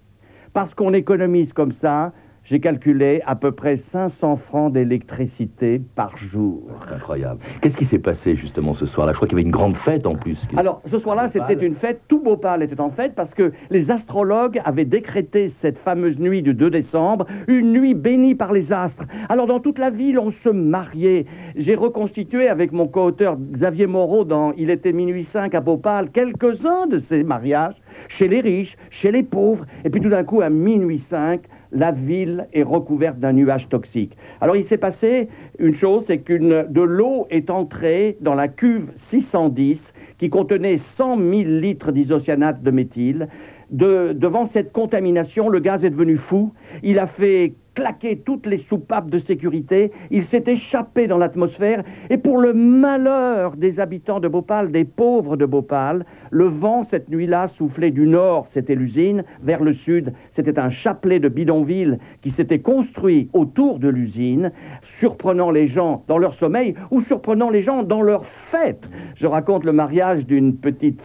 Parce 0.54 0.74
qu'on 0.74 0.94
économise 0.94 1.54
comme 1.54 1.72
ça 1.72 2.14
j'ai 2.50 2.62
calculé 2.62 3.22
à 3.26 3.36
peu 3.36 3.52
près 3.52 3.76
500 3.76 4.38
francs 4.38 4.72
d'électricité 4.72 5.82
par 5.96 6.16
jour. 6.16 6.64
Incroyable. 6.94 7.42
Qu'est-ce 7.60 7.76
qui 7.76 7.84
s'est 7.84 8.00
passé 8.00 8.38
justement 8.38 8.74
ce 8.74 8.86
soir-là? 8.86 9.12
Je 9.12 9.18
crois 9.18 9.28
qu'il 9.28 9.38
y 9.38 9.42
avait 9.42 9.46
une 9.46 9.52
grande 9.52 9.76
fête 9.76 10.08
en 10.08 10.16
plus. 10.16 10.42
Alors, 10.56 10.82
ce 10.86 10.98
soir-là, 10.98 11.28
c'était 11.28 11.66
une 11.66 11.76
fête. 11.76 12.04
Tout 12.08 12.22
Bhopal 12.22 12.64
était 12.64 12.80
en 12.80 12.90
fête 12.90 13.16
parce 13.16 13.34
que 13.34 13.52
les 13.70 13.92
astrologues 13.92 14.62
avaient 14.64 14.86
décrété 14.86 15.50
cette 15.50 15.78
fameuse 15.78 16.20
nuit 16.20 16.42
du 16.42 16.54
2 16.54 16.70
décembre, 16.70 17.26
une 17.50 17.74
nuit 17.74 17.94
bénie 17.94 18.36
par 18.36 18.54
les 18.54 18.72
astres. 18.72 19.04
Alors, 19.28 19.48
dans 19.48 19.60
toute 19.60 19.78
la 19.78 19.90
ville, 19.90 20.18
on 20.18 20.32
se 20.32 20.50
mariait. 20.50 21.26
J'ai 21.58 21.76
reconstitué 21.76 22.48
avec 22.48 22.72
mon 22.72 22.88
co-auteur 22.88 23.36
Xavier 23.38 23.88
Moreau 23.88 24.24
dans 24.24 24.54
Il 24.54 24.70
était 24.70 24.94
minuit 24.94 25.26
5 25.26 25.54
à 25.54 25.60
Bhopal 25.60 26.12
quelques-uns 26.12 26.88
de 26.88 26.98
ces 26.98 27.24
mariages 27.24 27.76
chez 28.08 28.30
les 28.30 28.40
riches, 28.40 28.78
chez 28.90 29.12
les 29.12 29.24
pauvres. 29.24 29.66
Et 29.84 29.90
puis 29.90 30.00
tout 30.00 30.10
d'un 30.10 30.24
coup, 30.24 30.40
à 30.40 30.50
minuit 30.50 31.00
5, 31.00 31.42
la 31.72 31.92
ville 31.92 32.48
est 32.54 32.64
recouverte 32.64 33.20
d'un 33.20 33.34
nuage 33.34 33.70
toxique. 33.70 34.18
Alors 34.42 34.56
il 34.56 34.66
s'est 34.66 34.78
passé 34.78 35.30
une 35.60 35.76
chose, 35.76 36.04
c'est 36.08 36.20
qu'une 36.20 36.66
de 36.70 36.82
l'eau 36.82 37.28
est 37.30 37.50
entrée 37.50 38.18
dans 38.22 38.36
la 38.36 38.48
cuve 38.48 38.92
610 38.96 39.94
qui 40.18 40.30
contenait 40.30 40.78
100 40.78 41.18
000 41.18 41.30
litres 41.30 41.92
d'isocyanate 41.92 42.62
de 42.64 42.72
méthyle. 42.72 43.28
devant 43.70 44.46
cette 44.46 44.72
contamination, 44.72 45.50
le 45.50 45.60
gaz 45.60 45.84
est 45.84 45.90
devenu 45.90 46.18
fou. 46.18 46.54
Il 46.84 47.00
a 47.00 47.08
fait 47.08 47.54
claqué 47.78 48.18
toutes 48.18 48.48
les 48.48 48.58
soupapes 48.58 49.12
de 49.12 49.20
sécurité, 49.20 49.92
il 50.10 50.24
s'est 50.24 50.46
échappé 50.48 51.06
dans 51.06 51.20
l'atmosphère, 51.20 51.84
et 52.10 52.18
pour 52.18 52.40
le 52.40 52.52
malheur 52.52 53.56
des 53.56 53.80
habitants 53.80 54.20
de 54.20 54.28
Bhopal, 54.28 54.72
des 54.72 54.84
pauvres 54.84 55.38
de 55.38 55.46
Bhopal, 55.46 56.04
le 56.32 56.46
vent 56.46 56.84
cette 56.84 57.08
nuit-là 57.08 57.48
soufflait 57.48 57.92
du 57.92 58.08
nord, 58.08 58.48
c'était 58.48 58.74
l'usine, 58.74 59.24
vers 59.44 59.64
le 59.64 59.74
sud, 59.74 60.14
c'était 60.32 60.58
un 60.58 60.72
chapelet 60.72 61.20
de 61.20 61.30
bidonvilles 61.30 62.00
qui 62.24 62.32
s'était 62.32 62.62
construit 62.62 63.30
autour 63.34 63.78
de 63.78 63.90
l'usine, 63.90 64.52
surprenant 64.82 65.52
les 65.52 65.68
gens 65.68 66.04
dans 66.08 66.18
leur 66.18 66.34
sommeil 66.34 66.74
ou 66.90 67.00
surprenant 67.00 67.52
les 67.52 67.62
gens 67.62 67.84
dans 67.84 68.02
leur 68.02 68.26
fête. 68.26 68.90
Je 69.14 69.28
raconte 69.28 69.66
le 69.66 69.72
mariage 69.72 70.26
d'une 70.26 70.58
petite 70.58 71.00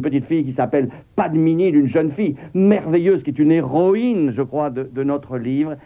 petite 0.00 0.24
fille 0.24 0.44
qui 0.44 0.52
s'appelle 0.52 0.88
Padmini, 1.16 1.70
d'une 1.70 1.86
jeune 1.86 2.10
fille 2.10 2.34
merveilleuse 2.54 3.22
qui 3.22 3.30
est 3.30 3.38
une 3.38 3.52
héroïne, 3.52 4.30
je 4.30 4.42
crois, 4.42 4.70
de, 4.70 4.88
de 4.90 5.02
notre 5.04 5.38
livre. 5.38 5.76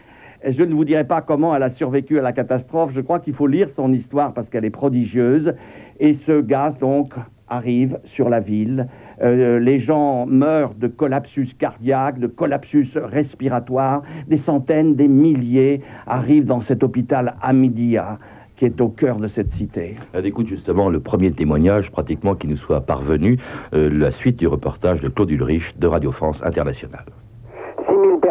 Je 0.47 0.63
ne 0.63 0.73
vous 0.73 0.85
dirai 0.85 1.03
pas 1.03 1.21
comment 1.21 1.55
elle 1.55 1.63
a 1.63 1.69
survécu 1.69 2.17
à 2.17 2.21
la 2.21 2.31
catastrophe. 2.31 2.91
Je 2.93 3.01
crois 3.01 3.19
qu'il 3.19 3.33
faut 3.33 3.47
lire 3.47 3.69
son 3.69 3.91
histoire 3.91 4.33
parce 4.33 4.49
qu'elle 4.49 4.65
est 4.65 4.69
prodigieuse. 4.69 5.53
Et 5.99 6.13
ce 6.13 6.39
gaz, 6.39 6.77
donc, 6.77 7.13
arrive 7.49 7.99
sur 8.05 8.29
la 8.29 8.39
ville. 8.39 8.87
Euh, 9.21 9.59
les 9.59 9.79
gens 9.79 10.25
meurent 10.25 10.75
de 10.75 10.87
collapsus 10.87 11.55
cardiaque, 11.57 12.19
de 12.19 12.27
collapsus 12.27 12.89
respiratoire. 12.95 14.03
Des 14.27 14.37
centaines, 14.37 14.95
des 14.95 15.07
milliers 15.07 15.81
arrivent 16.07 16.45
dans 16.45 16.61
cet 16.61 16.83
hôpital 16.83 17.35
Amidia 17.41 18.19
qui 18.55 18.65
est 18.65 18.81
au 18.81 18.89
cœur 18.89 19.19
de 19.19 19.27
cette 19.27 19.53
cité. 19.53 19.95
Elle 20.11 20.25
écoute 20.25 20.47
justement 20.47 20.89
le 20.89 20.99
premier 20.99 21.31
témoignage 21.31 21.91
pratiquement 21.91 22.35
qui 22.35 22.45
nous 22.45 22.57
soit 22.57 22.81
parvenu, 22.81 23.37
euh, 23.73 23.89
la 23.89 24.11
suite 24.11 24.35
du 24.35 24.47
reportage 24.47 24.99
de 24.99 25.07
Claude 25.07 25.31
Ulrich 25.31 25.79
de 25.79 25.87
Radio 25.87 26.11
France 26.11 26.41
Internationale 26.43 27.05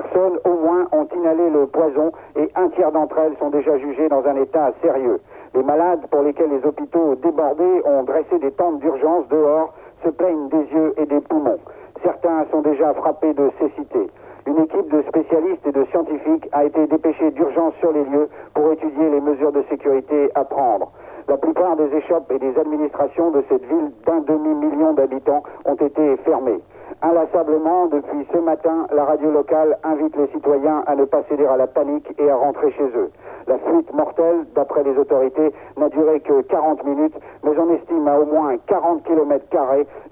personnes 0.09 0.39
au 0.45 0.55
moins 0.55 0.87
ont 0.93 1.07
inhalé 1.15 1.51
le 1.51 1.67
poison 1.67 2.13
et 2.37 2.51
un 2.55 2.69
tiers 2.71 2.93
d'entre 2.93 3.19
elles 3.19 3.37
sont 3.39 3.51
déjà 3.51 3.77
jugées 3.79 4.09
dans 4.09 4.25
un 4.27 4.37
état 4.37 4.73
sérieux. 4.83 5.21
Les 5.55 5.63
malades 5.63 6.07
pour 6.11 6.23
lesquels 6.23 6.51
les 6.51 6.65
hôpitaux 6.67 7.15
débordés 7.17 7.83
ont 7.85 8.03
dressé 8.03 8.39
des 8.39 8.51
tentes 8.53 8.81
d'urgence 8.81 9.27
dehors 9.29 9.75
se 10.05 10.11
plaignent 10.11 10.49
des 10.49 10.65
yeux 10.73 10.95
et 10.97 11.07
des 11.07 11.21
poumons. 11.21 11.59
Certains 12.03 12.47
sont 12.51 12.63
déjà 12.63 12.95
frappés 12.95 13.35
de 13.35 13.51
cécité. 13.59 14.11
Une 14.47 14.59
équipe 14.59 14.89
de 14.91 15.03
spécialistes 15.03 15.67
et 15.67 15.73
de 15.73 15.85
scientifiques 15.87 16.49
a 16.53 16.65
été 16.65 16.87
dépêchée 16.87 17.31
d'urgence 17.33 17.75
sur 17.81 17.93
les 17.93 18.05
lieux 18.05 18.29
pour 18.55 18.73
étudier 18.73 19.11
les 19.11 19.21
mesures 19.21 19.53
de 19.53 19.63
sécurité 19.69 20.31
à 20.35 20.45
prendre. 20.45 20.91
La 21.29 21.37
plupart 21.37 21.77
des 21.77 21.95
échoppes 21.95 22.31
et 22.33 22.39
des 22.39 22.59
administrations 22.59 23.31
de 23.31 23.45
cette 23.51 23.65
ville 23.65 23.93
d'un 24.07 24.21
demi-million 24.21 24.95
d'habitants 24.95 25.43
ont 25.67 25.75
été 25.75 26.17
fermées. 26.19 26.61
Inlassablement, 27.03 27.87
depuis 27.87 28.27
ce 28.33 28.39
matin, 28.39 28.87
la 28.93 29.05
radio 29.05 29.31
locale 29.31 29.79
invite 29.85 30.17
les 30.17 30.27
citoyens 30.29 30.83
à 30.87 30.97
ne 30.97 31.05
pas 31.05 31.23
céder 31.29 31.47
à 31.47 31.57
la 31.57 31.67
panique 31.67 32.13
et 32.19 32.29
à 32.29 32.37
rentrer 32.37 32.73
chez 32.73 32.89
eux. 32.97 33.11
La 33.47 33.59
fuite 33.59 33.93
mortelle, 33.95 34.47
d'après 34.55 34.83
les 34.83 34.97
autorités, 34.99 35.53
n'a 35.77 35.89
duré 35.91 36.21
que 36.21 36.43
40 36.43 36.85
minutes, 36.85 37.15
mais 37.45 37.59
on 37.59 37.73
estime 37.73 38.09
à 38.09 38.19
au 38.19 38.27
moins 38.27 38.57
40 38.67 39.05
km 39.05 39.45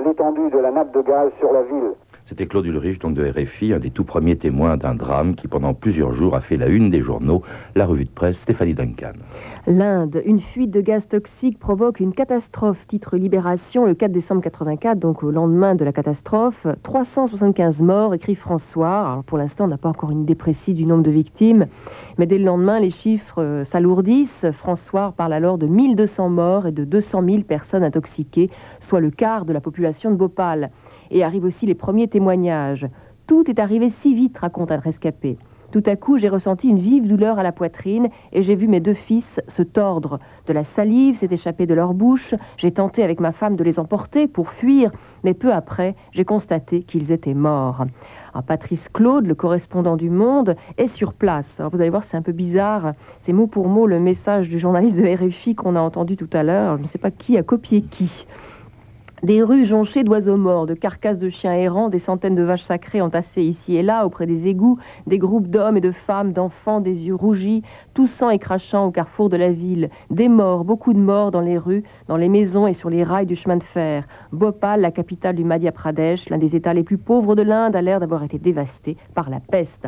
l'étendue 0.04 0.50
de 0.50 0.58
la 0.58 0.70
nappe 0.70 0.92
de 0.92 1.02
gaz 1.02 1.30
sur 1.38 1.52
la 1.52 1.62
ville. 1.62 1.94
C'était 2.28 2.46
Claude 2.46 2.66
Ulrich, 2.66 2.98
donc 2.98 3.14
de 3.14 3.24
RFI, 3.24 3.72
un 3.72 3.78
des 3.78 3.92
tout 3.92 4.02
premiers 4.02 4.36
témoins 4.36 4.76
d'un 4.76 4.96
drame 4.96 5.36
qui, 5.36 5.46
pendant 5.46 5.74
plusieurs 5.74 6.12
jours, 6.12 6.34
a 6.34 6.40
fait 6.40 6.56
la 6.56 6.66
une 6.66 6.90
des 6.90 7.00
journaux, 7.00 7.42
la 7.76 7.86
revue 7.86 8.04
de 8.04 8.10
presse 8.10 8.38
Stéphanie 8.38 8.74
Duncan. 8.74 9.12
L'Inde, 9.68 10.20
une 10.26 10.40
fuite 10.40 10.72
de 10.72 10.80
gaz 10.80 11.06
toxique 11.06 11.56
provoque 11.60 12.00
une 12.00 12.12
catastrophe. 12.12 12.84
Titre 12.88 13.16
Libération, 13.16 13.86
le 13.86 13.94
4 13.94 14.10
décembre 14.10 14.42
84, 14.42 14.98
donc 14.98 15.22
au 15.22 15.30
lendemain 15.30 15.76
de 15.76 15.84
la 15.84 15.92
catastrophe. 15.92 16.66
375 16.82 17.80
morts, 17.80 18.12
écrit 18.12 18.34
François. 18.34 19.22
pour 19.26 19.38
l'instant, 19.38 19.66
on 19.66 19.68
n'a 19.68 19.78
pas 19.78 19.88
encore 19.88 20.10
une 20.10 20.22
idée 20.22 20.34
précise 20.34 20.74
du 20.74 20.84
nombre 20.84 21.04
de 21.04 21.12
victimes, 21.12 21.66
mais 22.18 22.26
dès 22.26 22.38
le 22.38 22.44
lendemain, 22.44 22.80
les 22.80 22.90
chiffres 22.90 23.40
euh, 23.40 23.62
s'alourdissent. 23.62 24.46
François 24.50 25.14
parle 25.16 25.32
alors 25.32 25.58
de 25.58 25.68
1200 25.68 26.28
morts 26.30 26.66
et 26.66 26.72
de 26.72 26.84
200 26.84 27.22
000 27.22 27.42
personnes 27.42 27.84
intoxiquées, 27.84 28.50
soit 28.80 28.98
le 28.98 29.12
quart 29.12 29.44
de 29.44 29.52
la 29.52 29.60
population 29.60 30.10
de 30.10 30.16
Bhopal. 30.16 30.72
Et 31.10 31.24
arrivent 31.24 31.44
aussi 31.44 31.66
les 31.66 31.74
premiers 31.74 32.08
témoignages. 32.08 32.86
Tout 33.26 33.50
est 33.50 33.58
arrivé 33.58 33.90
si 33.90 34.14
vite, 34.14 34.38
raconte 34.38 34.70
un 34.72 34.78
rescapé. 34.78 35.38
Tout 35.72 35.82
à 35.86 35.96
coup, 35.96 36.16
j'ai 36.16 36.28
ressenti 36.28 36.68
une 36.68 36.78
vive 36.78 37.08
douleur 37.08 37.38
à 37.38 37.42
la 37.42 37.52
poitrine 37.52 38.08
et 38.32 38.42
j'ai 38.42 38.54
vu 38.54 38.68
mes 38.68 38.80
deux 38.80 38.94
fils 38.94 39.40
se 39.48 39.62
tordre. 39.62 40.20
De 40.46 40.52
la 40.52 40.64
salive 40.64 41.18
s'est 41.18 41.28
échappée 41.30 41.66
de 41.66 41.74
leur 41.74 41.92
bouche. 41.92 42.34
J'ai 42.56 42.70
tenté 42.70 43.02
avec 43.02 43.20
ma 43.20 43.32
femme 43.32 43.56
de 43.56 43.64
les 43.64 43.78
emporter 43.78 44.28
pour 44.28 44.50
fuir, 44.50 44.92
mais 45.24 45.34
peu 45.34 45.52
après, 45.52 45.96
j'ai 46.12 46.24
constaté 46.24 46.82
qu'ils 46.82 47.10
étaient 47.12 47.34
morts. 47.34 47.84
Patrice 48.46 48.88
Claude, 48.88 49.26
le 49.26 49.34
correspondant 49.34 49.96
du 49.96 50.10
Monde, 50.10 50.56
est 50.78 50.88
sur 50.88 51.14
place. 51.14 51.60
vous 51.72 51.80
allez 51.80 51.90
voir, 51.90 52.04
c'est 52.04 52.16
un 52.16 52.22
peu 52.22 52.32
bizarre. 52.32 52.92
C'est 53.20 53.32
mot 53.32 53.46
pour 53.46 53.68
mot 53.68 53.86
le 53.86 53.98
message 53.98 54.48
du 54.48 54.58
journaliste 54.58 54.96
de 54.96 55.06
RFI 55.06 55.54
qu'on 55.54 55.74
a 55.74 55.80
entendu 55.80 56.16
tout 56.16 56.30
à 56.32 56.42
l'heure. 56.42 56.76
Je 56.76 56.82
ne 56.82 56.88
sais 56.88 56.98
pas 56.98 57.10
qui 57.10 57.36
a 57.36 57.42
copié 57.42 57.82
qui. 57.82 58.26
Des 59.22 59.42
rues 59.42 59.64
jonchées 59.64 60.04
d'oiseaux 60.04 60.36
morts, 60.36 60.66
de 60.66 60.74
carcasses 60.74 61.18
de 61.18 61.30
chiens 61.30 61.54
errants, 61.54 61.88
des 61.88 61.98
centaines 61.98 62.34
de 62.34 62.42
vaches 62.42 62.64
sacrées 62.64 63.00
entassées 63.00 63.42
ici 63.42 63.74
et 63.74 63.82
là 63.82 64.04
auprès 64.04 64.26
des 64.26 64.46
égouts, 64.46 64.78
des 65.06 65.16
groupes 65.16 65.48
d'hommes 65.48 65.78
et 65.78 65.80
de 65.80 65.90
femmes, 65.90 66.34
d'enfants, 66.34 66.82
des 66.82 67.06
yeux 67.06 67.14
rougis, 67.14 67.62
toussant 67.94 68.28
et 68.28 68.38
crachant 68.38 68.84
au 68.84 68.90
carrefour 68.90 69.30
de 69.30 69.38
la 69.38 69.50
ville, 69.50 69.88
des 70.10 70.28
morts, 70.28 70.66
beaucoup 70.66 70.92
de 70.92 70.98
morts 70.98 71.30
dans 71.30 71.40
les 71.40 71.56
rues, 71.56 71.82
dans 72.08 72.18
les 72.18 72.28
maisons 72.28 72.66
et 72.66 72.74
sur 72.74 72.90
les 72.90 73.04
rails 73.04 73.24
du 73.24 73.36
chemin 73.36 73.56
de 73.56 73.62
fer. 73.62 74.06
Bhopal, 74.32 74.82
la 74.82 74.90
capitale 74.90 75.34
du 75.34 75.44
Madhya 75.44 75.72
Pradesh, 75.72 76.28
l'un 76.28 76.36
des 76.36 76.54
États 76.54 76.74
les 76.74 76.84
plus 76.84 76.98
pauvres 76.98 77.34
de 77.34 77.42
l'Inde, 77.42 77.74
a 77.74 77.80
l'air 77.80 78.00
d'avoir 78.00 78.22
été 78.22 78.38
dévasté 78.38 78.98
par 79.14 79.30
la 79.30 79.40
peste. 79.40 79.86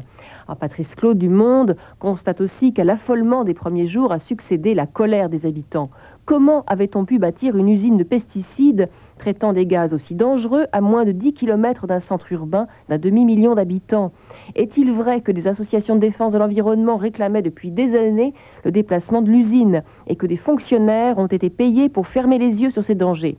Patrice 0.59 0.95
Claude 0.95 1.19
du 1.19 1.29
Monde 1.29 1.77
constate 1.99 2.41
aussi 2.41 2.73
qu'à 2.73 2.85
l'affolement 2.85 3.45
des 3.45 3.53
premiers 3.53 3.87
jours 3.89 4.11
a 4.11 4.19
succédé 4.19 4.75
la 4.75 4.87
colère 4.87 5.29
des 5.29 5.45
habitants. 5.45 5.91
Comment 6.25 6.65
avait-on 6.67 7.05
pu 7.05 7.19
bâtir 7.19 7.57
une 7.57 7.69
usine 7.69 7.97
de 7.97 8.05
pesticides 8.05 8.89
traitant 9.19 9.53
des 9.53 9.67
gaz 9.67 9.93
aussi 9.93 10.15
dangereux 10.15 10.67
à 10.73 10.81
moins 10.81 11.05
de 11.05 11.13
10 11.13 11.35
km 11.35 11.87
d'un 11.87 12.01
centre 12.01 12.33
urbain 12.33 12.67
d'un 12.89 12.99
demi-million 12.99 13.55
d'habitants. 13.55 14.13
Est-il 14.55 14.93
vrai 14.93 15.21
que 15.21 15.33
des 15.33 15.47
associations 15.47 15.97
de 15.97 16.01
défense 16.01 16.33
de 16.33 16.39
l'environnement 16.39 16.97
réclamaient 16.97 17.43
depuis 17.43 17.71
des 17.71 17.95
années 17.97 18.33
le 18.65 18.71
déplacement 18.71 19.21
de 19.21 19.31
l'usine 19.31 19.83
et 20.07 20.17
que 20.17 20.27
des 20.27 20.37
fonctionnaires 20.37 21.19
ont 21.19 21.27
été 21.27 21.51
payés 21.51 21.89
pour 21.89 22.07
fermer 22.07 22.39
les 22.39 22.63
yeux 22.63 22.71
sur 22.71 22.85
ces 22.85 22.95
dangers? 22.95 23.37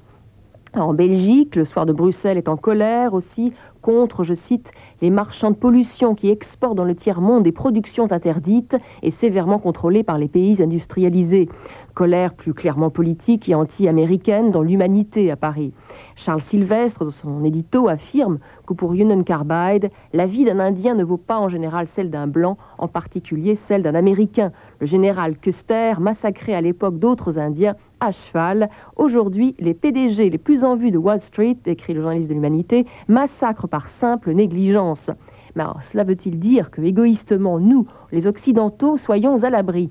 En 0.76 0.94
Belgique, 0.94 1.56
le 1.56 1.66
soir 1.66 1.88
de 1.88 1.94
Bruxelles 1.94 2.38
est 2.38 2.48
en 2.48 2.58
colère 2.58 3.16
aussi 3.16 3.54
contre, 3.82 4.24
je 4.24 4.36
cite, 4.36 4.72
les 5.02 5.10
marchands 5.10 5.52
de 5.52 5.56
pollution 5.56 6.16
qui 6.16 6.30
exportent 6.30 6.76
dans 6.76 6.84
le 6.84 6.96
tiers-monde 6.96 7.44
des 7.44 7.52
productions 7.52 8.12
interdites 8.12 8.76
et 9.02 9.12
sévèrement 9.12 9.60
contrôlées 9.60 10.04
par 10.04 10.18
les 10.18 10.28
pays 10.28 10.62
industrialisés 10.62 11.50
colère 12.00 12.34
plus 12.34 12.54
clairement 12.54 12.90
politique 12.90 13.50
et 13.50 13.56
anti-américaine 13.56 14.52
dans 14.52 14.62
l'humanité 14.62 15.32
à 15.32 15.36
Paris. 15.36 15.74
Charles 16.16 16.42
Sylvestre, 16.42 17.04
dans 17.04 17.12
son 17.12 17.44
édito, 17.44 17.90
affirme 17.90 18.40
que 18.66 18.74
pour 18.74 18.94
Union 18.94 19.22
Carbide, 19.24 19.92
la 20.14 20.26
vie 20.26 20.46
d'un 20.46 20.62
Indien 20.62 20.96
ne 20.96 21.04
vaut 21.04 21.18
pas 21.18 21.38
en 21.38 21.50
général 21.50 21.88
celle 21.90 22.10
d'un 22.10 22.28
Blanc, 22.28 22.58
en 22.78 22.88
particulier 22.88 23.56
celle 23.56 23.84
d'un 23.84 23.96
Américain. 23.96 24.54
Le 24.80 24.88
général 24.88 25.38
Custer 25.38 25.96
massacrait 26.00 26.54
à 26.54 26.62
l'époque 26.62 27.00
d'autres 27.00 27.38
Indiens 27.38 27.76
à 28.00 28.12
cheval. 28.12 28.70
Aujourd'hui, 28.96 29.56
les 29.60 29.74
PDG 29.74 30.30
les 30.30 30.38
plus 30.38 30.64
en 30.64 30.76
vue 30.76 30.92
de 30.92 30.98
Wall 30.98 31.20
Street, 31.20 31.58
écrit 31.66 31.94
le 31.94 32.02
journaliste 32.02 32.30
de 32.30 32.34
l'Humanité, 32.34 32.86
massacrent 33.08 33.68
par 33.68 33.88
simple 33.88 34.34
négligence. 34.34 35.10
Mais 35.56 35.64
cela 35.92 36.04
veut-il 36.04 36.40
dire 36.40 36.72
que, 36.72 36.82
égoïstement, 36.82 37.60
nous, 37.60 37.88
les 38.12 38.28
Occidentaux, 38.28 38.98
soyons 38.98 39.44
à 39.44 39.50
l'abri? 39.50 39.90